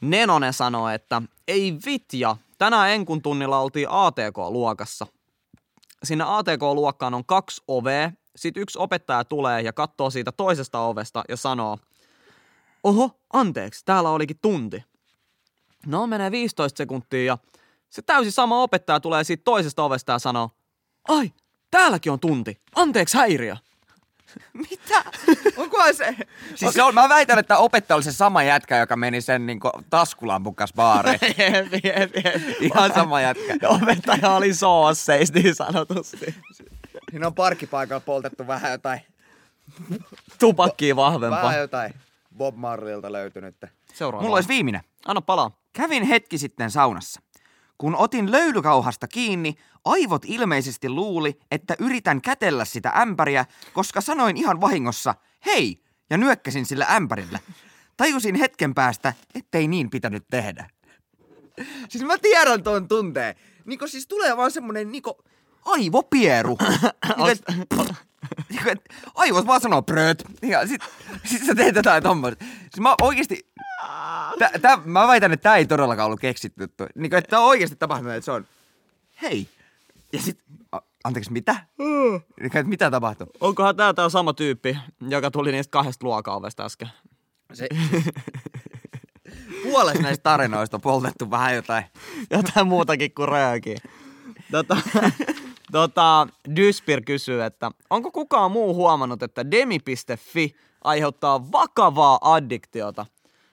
Nenonen 0.00 0.52
sanoo, 0.52 0.88
että 0.88 1.22
ei 1.48 1.78
vitja, 1.86 2.36
tänään 2.58 2.90
enkun 2.90 3.22
tunnilla 3.22 3.60
oltiin 3.60 3.88
ATK-luokassa. 3.90 5.06
Sinne 6.04 6.24
ATK-luokkaan 6.24 7.14
on 7.14 7.24
kaksi 7.26 7.62
ovea, 7.68 8.12
sit 8.36 8.56
yksi 8.56 8.78
opettaja 8.78 9.24
tulee 9.24 9.60
ja 9.62 9.72
katsoo 9.72 10.10
siitä 10.10 10.32
toisesta 10.32 10.80
ovesta 10.80 11.24
ja 11.28 11.36
sanoo, 11.36 11.78
oho, 12.84 13.10
anteeksi, 13.32 13.84
täällä 13.84 14.10
olikin 14.10 14.38
tunti. 14.42 14.84
No 15.86 16.06
menee 16.06 16.30
15 16.30 16.76
sekuntia 16.76 17.24
ja 17.24 17.38
se 17.90 18.02
täysin 18.02 18.32
sama 18.32 18.62
opettaja 18.62 19.00
tulee 19.00 19.24
siitä 19.24 19.42
toisesta 19.44 19.84
ovesta 19.84 20.12
ja 20.12 20.18
sanoo, 20.18 20.50
ai, 21.08 21.32
täälläkin 21.70 22.12
on 22.12 22.20
tunti, 22.20 22.60
anteeksi 22.74 23.16
häiriö. 23.16 23.56
Mitä? 24.70 25.04
Onkohan 25.56 25.94
se? 25.94 26.16
Siis 26.54 26.74
se 26.74 26.82
on, 26.82 26.94
mä 26.94 27.08
väitän, 27.08 27.38
että 27.38 27.58
opettaja 27.58 27.96
oli 27.96 28.02
se 28.02 28.12
sama 28.12 28.42
jätkä, 28.42 28.78
joka 28.78 28.96
meni 28.96 29.20
sen 29.20 29.46
niinku 29.46 29.70
taskulampun 29.90 30.54
kanssa 30.54 30.74
baariin. 30.76 31.18
Jep, 31.38 31.84
jep, 31.84 32.16
jep. 32.24 32.42
Ihan 32.60 32.94
sama 32.94 33.20
jätkä. 33.20 33.56
Ja 33.62 33.68
opettaja 33.82 34.30
oli 34.30 34.54
soosseis 34.54 35.32
niin 35.32 35.54
sanotusti. 35.54 36.34
Siinä 37.10 37.26
on 37.26 37.34
parkkipaikalla 37.34 38.00
poltettu 38.00 38.46
vähän 38.46 38.72
jotain, 38.72 39.00
Tupakkiin 40.38 40.96
vahvempaa. 40.96 41.42
vähän 41.42 41.58
jotain 41.58 41.94
Bob 42.36 42.56
Marleylta 42.56 43.12
löytynyt. 43.12 43.56
Seuraava. 43.94 44.22
Mulla 44.24 44.36
olisi 44.36 44.48
viimeinen. 44.48 44.80
Anna 45.06 45.20
palaa. 45.20 45.50
Kävin 45.72 46.02
hetki 46.02 46.38
sitten 46.38 46.70
saunassa. 46.70 47.20
Kun 47.82 47.96
otin 47.96 48.32
löylykauhasta 48.32 49.08
kiinni, 49.08 49.54
aivot 49.84 50.22
ilmeisesti 50.24 50.88
luuli, 50.88 51.38
että 51.50 51.76
yritän 51.78 52.20
kätellä 52.22 52.64
sitä 52.64 52.90
ämpäriä, 52.90 53.44
koska 53.72 54.00
sanoin 54.00 54.36
ihan 54.36 54.60
vahingossa, 54.60 55.14
hei, 55.46 55.82
ja 56.10 56.18
nyökkäsin 56.18 56.66
sillä 56.66 56.86
ämpärillä. 56.86 57.38
Tajusin 57.96 58.34
hetken 58.34 58.74
päästä, 58.74 59.12
ettei 59.34 59.68
niin 59.68 59.90
pitänyt 59.90 60.24
tehdä. 60.30 60.70
Siis 61.88 62.04
mä 62.04 62.18
tiedän 62.18 62.62
tuon 62.62 62.88
tunteen. 62.88 63.34
Niinku 63.64 63.86
siis 63.86 64.06
tulee 64.06 64.36
vaan 64.36 64.50
semmonen 64.50 64.92
niinku 64.92 65.18
aivopieru. 65.64 66.58
et, 67.30 67.42
aivot 69.14 69.46
vaan 69.46 69.60
sanoo 69.60 69.82
pröt. 69.82 70.24
Ja 70.42 70.66
sit, 70.66 70.82
sit 71.24 71.46
sä 71.46 71.54
teet 71.54 71.76
jotain 71.76 72.02
tommoista. 72.02 72.44
Siis 72.44 72.80
mä 72.80 72.94
oikeesti, 73.02 73.52
Tä, 74.38 74.50
tä, 74.62 74.78
mä 74.84 75.06
väitän, 75.06 75.32
että 75.32 75.42
tämä 75.42 75.56
ei 75.56 75.66
todellakaan 75.66 76.06
ollut 76.06 76.20
keksitty. 76.20 76.68
Niin 76.94 77.10
kuin, 77.10 77.18
että 77.18 77.30
tämä 77.30 77.42
on 77.42 77.48
oikeasti 77.48 77.76
tapahtunut, 77.76 78.14
että 78.14 78.24
se 78.24 78.32
on, 78.32 78.46
hei. 79.22 79.48
Ja 80.12 80.22
sit, 80.22 80.38
a, 80.72 80.78
anteeksi, 81.04 81.32
mitä? 81.32 81.56
Niin 81.78 82.22
kuin, 82.50 82.60
että 82.60 82.62
mitä 82.62 82.90
tapahtui? 82.90 83.26
Onkohan 83.40 83.76
tää 83.76 83.94
tää 83.94 84.08
sama 84.08 84.32
tyyppi, 84.32 84.78
joka 85.08 85.30
tuli 85.30 85.52
niistä 85.52 85.70
kahdesta 85.70 86.06
luokaovesta 86.06 86.64
äsken? 86.64 86.88
Se, 87.52 87.68
puolessa 89.62 90.02
näistä 90.02 90.22
tarinoista 90.22 90.76
on 90.76 90.80
poltettu 90.80 91.30
vähän 91.30 91.54
jotain. 91.54 91.84
Jotain 92.30 92.66
muutakin 92.66 93.14
kuin 93.14 93.28
röökiä. 93.28 93.78
Tota, 94.50 94.76
tota, 95.72 96.28
Dyspir 96.56 97.02
kysyy, 97.06 97.42
että 97.42 97.70
onko 97.90 98.10
kukaan 98.10 98.52
muu 98.52 98.74
huomannut, 98.74 99.22
että 99.22 99.50
demi.fi 99.50 100.56
aiheuttaa 100.84 101.52
vakavaa 101.52 102.18
addiktiota? 102.22 103.06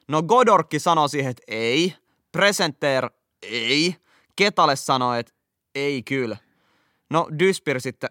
No 0.08 0.24
Godorkki 0.24 0.80
sanoi 0.80 1.10
siihen, 1.10 1.30
että 1.30 1.44
ei. 1.48 1.96
Presenter 2.32 3.10
ei. 3.42 3.96
Ketale 4.36 4.76
sanoi, 4.76 5.20
että 5.20 5.34
ei 5.76 6.04
kyllä. 6.04 6.38
No 7.10 7.28
Dyspir 7.40 7.82
sitten, 7.82 8.10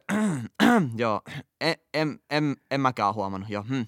joo, 0.97 1.21
en, 1.61 1.75
en, 1.95 2.19
en, 2.31 2.57
en 2.71 2.81
mäkään 2.81 3.15
huomannut, 3.15 3.51
joo. 3.51 3.65
Hmm. 3.69 3.87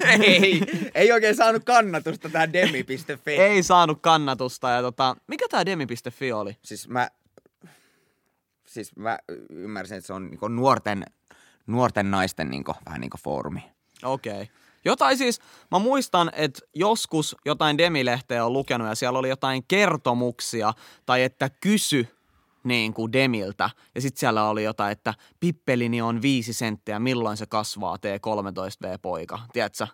ei, 0.22 0.62
ei 0.94 1.12
oikein 1.12 1.36
saanut 1.36 1.64
kannatusta 1.64 2.28
tähän 2.28 2.52
demi.fi. 2.52 3.30
Ei 3.32 3.62
saanut 3.62 3.98
kannatusta 4.00 4.70
ja 4.70 4.82
tota, 4.82 5.16
mikä 5.26 5.46
tää 5.50 5.66
demi.fi 5.66 6.32
oli? 6.32 6.56
Siis 6.62 6.88
mä, 6.88 7.08
siis 8.74 8.96
mä 8.96 9.18
ymmärsin, 9.50 9.96
että 9.96 10.06
se 10.06 10.12
on 10.12 10.30
niinku 10.30 10.48
nuorten, 10.48 11.04
nuorten 11.66 12.10
naisten 12.10 12.50
niinku, 12.50 12.74
vähän 12.86 13.00
niinku 13.00 13.18
foorumi. 13.24 13.62
Okei. 14.02 14.32
Okay. 14.32 14.46
Jotain 14.84 15.18
siis, 15.18 15.40
mä 15.70 15.78
muistan, 15.78 16.30
että 16.34 16.60
joskus 16.74 17.36
jotain 17.44 17.78
demilehteä 17.78 18.44
on 18.44 18.52
lukenut 18.52 18.88
ja 18.88 18.94
siellä 18.94 19.18
oli 19.18 19.28
jotain 19.28 19.64
kertomuksia 19.68 20.72
tai 21.06 21.22
että 21.22 21.50
kysy 21.50 22.08
niin 22.64 22.94
kuin 22.94 23.12
Demiltä. 23.12 23.70
Ja 23.94 24.00
sitten 24.00 24.20
siellä 24.20 24.48
oli 24.48 24.64
jotain, 24.64 24.92
että 24.92 25.14
pippelini 25.40 26.02
on 26.02 26.22
viisi 26.22 26.52
senttiä, 26.52 26.98
milloin 26.98 27.36
se 27.36 27.46
kasvaa, 27.46 27.96
T13V-poika. 27.96 29.40
Tiedätkö? 29.52 29.86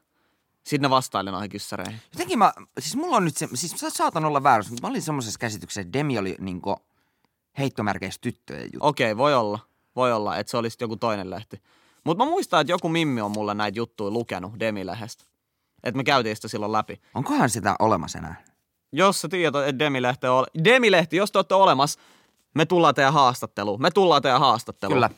Sitten 0.65 0.83
ne 0.83 0.91
vastaili 0.91 1.31
noihin 1.31 1.51
kyssäreihin. 1.51 2.01
Jotenkin 2.13 2.39
mä, 2.39 2.53
siis 2.79 2.97
mulla 2.97 3.17
on 3.17 3.25
nyt 3.25 3.37
se, 3.37 3.49
siis 3.55 3.75
saatan 3.89 4.25
olla 4.25 4.43
väärässä, 4.43 4.73
mutta 4.73 4.87
mä 4.87 4.91
olin 4.91 5.03
semmoisessa 5.03 5.39
käsityksessä, 5.39 5.81
että 5.81 5.93
Demi 5.93 6.19
oli 6.19 6.37
niinku 6.41 6.77
heittomerkeissä 7.59 8.21
tyttöjen 8.21 8.63
juttu. 8.63 8.79
Okei, 8.87 9.17
voi 9.17 9.35
olla. 9.35 9.59
Voi 9.97 10.13
olla, 10.13 10.37
että 10.37 10.51
se 10.51 10.57
olisi 10.57 10.77
joku 10.81 10.97
toinen 10.97 11.31
lehti. 11.31 11.63
Mutta 12.05 12.25
mä 12.25 12.31
muistan, 12.31 12.61
että 12.61 12.73
joku 12.73 12.89
Mimmi 12.89 13.21
on 13.21 13.31
mulle 13.31 13.55
näitä 13.55 13.79
juttuja 13.79 14.11
lukenut 14.11 14.53
Demi-lehdestä. 14.61 15.25
Että 15.83 15.97
me 15.97 16.05
käytiin 16.05 16.37
sitä 16.37 16.49
silloin 16.49 16.73
läpi. 16.73 17.01
Onkohan 17.15 17.51
sitä 17.51 17.77
olemassa 17.79 18.19
enää? 18.19 18.45
Jos 18.93 19.21
sä 19.21 19.29
tiedät, 19.29 19.69
että 19.69 19.85
Demi-lehti 19.85 20.27
on... 20.27 20.47
Demi-lehti, 20.65 21.17
jos 21.17 21.33
te 21.33 21.39
olette 21.39 21.55
olemassa, 21.55 22.01
me 22.55 22.67
tullaan 22.67 22.95
teidän 22.95 23.13
haastatteluun. 23.13 23.83
Me 23.83 23.91
tullaan 23.91 24.23
teidän 24.23 24.41
haastatteluun. 24.41 24.97
Kyllä. 24.97 25.11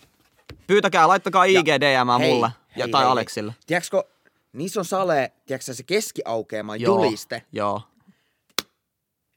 Pyytäkää, 0.66 1.08
laittakaa 1.08 1.44
IG 1.44 1.66
DM 1.66 2.20
Hei, 2.20 2.32
mulle 2.32 2.50
ja, 2.76 2.88
tai 2.88 3.02
hei, 3.02 3.10
Aleksille. 3.10 3.52
Hei. 3.52 3.62
Tiedätkö, 3.66 4.04
niissä 4.52 4.80
on 4.80 4.84
sale, 4.84 5.32
tiedätkö 5.46 5.74
se 5.74 5.82
keskiaukeama 5.82 6.76
juliste. 6.76 7.42
Joo. 7.52 7.82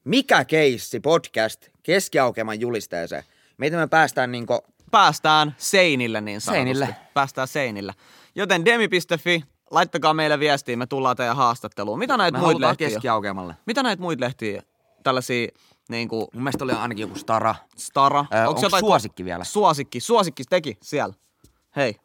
Mikä 0.04 0.46
keissi 0.46 1.00
podcast 1.00 1.70
keskiaukeaman 1.86 2.60
julisteeseen? 2.60 3.24
Meitä 3.58 3.78
me 3.78 3.88
päästään 3.88 4.32
niinku, 4.32 4.60
Päästään 4.92 5.56
seinille 5.58 6.22
niin 6.22 6.42
sanotusti. 6.42 6.64
Seinille. 6.64 6.96
Päästään 7.14 7.48
seinille. 7.48 7.94
Joten 8.36 8.66
demi.fi, 8.66 9.44
laittakaa 9.72 10.14
meille 10.14 10.40
viestiä, 10.40 10.78
me 10.78 10.88
tullaan 10.88 11.16
teidän 11.16 11.36
haastatteluun. 11.36 12.00
Mitä 12.00 12.18
näitä 12.18 12.38
muita 12.38 12.60
lehtiä 12.60 12.88
on? 12.88 12.92
keskiaukeamalle. 12.94 13.56
Mitä 13.66 13.84
näitä 13.84 14.02
muita 14.02 14.26
lehtiä, 14.26 14.64
tällaisia 15.04 15.48
niin 15.90 16.08
kuin 16.08 16.28
Mun 16.34 16.44
mielestä 16.44 16.64
oli 16.64 16.72
ainakin 16.72 17.02
joku 17.02 17.20
Stara. 17.20 17.56
Stara? 17.78 18.26
Ö, 18.34 18.48
Onks 18.50 18.64
onko 18.64 18.80
suosikki 18.80 19.26
vielä? 19.26 19.44
Suosikki, 19.44 20.00
suosikki 20.00 20.44
teki 20.44 20.78
siellä. 20.82 21.14
Hei, 21.76 21.96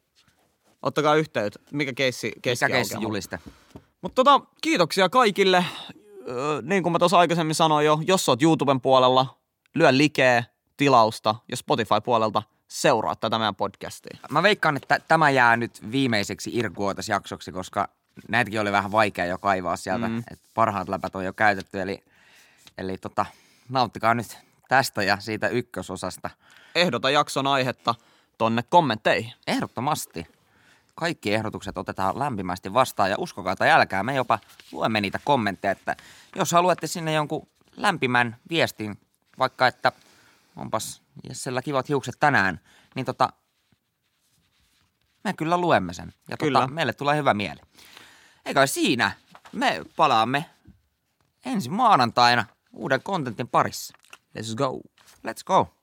ottakaa 0.83 1.14
yhteyttä. 1.14 1.61
Mikä 1.73 1.93
keissi, 1.93 2.33
Mikä 2.47 2.69
keissi 2.69 2.97
juliste? 3.01 3.38
Mutta 4.01 4.25
tota, 4.25 4.47
kiitoksia 4.61 5.09
kaikille. 5.09 5.64
Öö, 6.29 6.62
niin 6.62 6.83
kuin 6.83 6.93
mä 6.93 6.99
tuossa 6.99 7.19
aikaisemmin 7.19 7.55
sanoin 7.55 7.87
jo, 7.87 7.99
jos 8.07 8.29
oot 8.29 8.43
YouTuben 8.43 8.81
puolella, 8.81 9.39
lyö 9.74 9.96
likeä, 9.96 10.44
tilausta 10.76 11.35
ja 11.48 11.56
Spotify-puolelta 11.56 12.42
seuraa 12.68 13.16
tätä 13.16 13.38
meidän 13.38 13.54
podcastia. 13.54 14.18
Mä 14.30 14.42
veikkaan, 14.42 14.76
että 14.76 15.00
tämä 15.09 15.30
jää 15.30 15.56
nyt 15.56 15.92
viimeiseksi 15.92 16.50
Irkuotas-jaksoksi, 16.54 17.52
koska 17.52 17.88
näitäkin 18.28 18.61
oli 18.61 18.72
vähän 18.72 18.92
vaikea 18.92 19.26
jo 19.26 19.38
kaivaa 19.38 19.76
sieltä. 19.76 20.09
Mm. 20.09 20.18
Et 20.30 20.40
parhaat 20.54 20.88
läpät 20.88 21.16
on 21.16 21.24
jo 21.24 21.33
käytetty, 21.33 21.80
eli, 21.80 22.04
eli 22.78 22.98
tota, 22.98 23.26
nauttikaa 23.68 24.14
nyt 24.14 24.38
tästä 24.68 25.02
ja 25.02 25.20
siitä 25.20 25.48
ykkösosasta. 25.48 26.30
Ehdota 26.74 27.11
jakson 27.11 27.46
aihetta 27.46 27.94
tonne 28.38 28.62
kommentteihin. 28.62 29.33
Ehdottomasti. 29.46 30.26
Kaikki 30.94 31.35
ehdotukset 31.35 31.78
otetaan 31.78 32.18
lämpimästi 32.18 32.74
vastaan 32.74 33.11
ja 33.11 33.16
uskokaa 33.18 33.56
tai 33.56 33.70
älkää, 33.70 34.02
me 34.02 34.14
jopa 34.14 34.38
luemme 34.72 35.00
niitä 35.00 35.20
kommentteja, 35.24 35.72
että 35.72 35.96
jos 36.37 36.52
haluatte 36.52 36.87
sinne 36.87 37.12
jonkun 37.12 37.48
lämpimän 37.76 38.37
viestin, 38.50 38.98
vaikka 39.38 39.66
että 39.66 39.93
onpas 40.57 41.03
Jessellä 41.29 41.62
kivat 41.62 41.88
hiukset 41.88 42.14
tänään, 42.21 42.61
niin 42.95 43.07
tota, 43.07 43.29
me 45.25 45.33
kyllä 45.33 45.59
luemme 45.59 45.93
sen. 45.93 46.14
Ja 46.29 46.37
Kyllä. 46.37 46.61
Tota, 46.61 46.73
meille 46.73 46.93
tulee 46.93 47.16
hyvä 47.16 47.35
mieli. 47.35 47.61
Eikä 48.45 48.66
siinä, 48.66 49.12
me 49.53 49.85
palaamme 49.97 50.45
ensi 51.45 51.71
maanantaina 51.71 52.45
uuden 52.73 53.03
kontentin 53.03 53.49
parissa. 53.49 53.95
Let's 54.38 54.55
go. 54.55 54.81
Let's 55.27 55.45
go. 55.45 55.75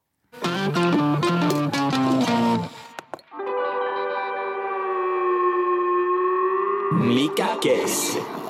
Mikä 6.91 7.47
keissi? 7.61 8.46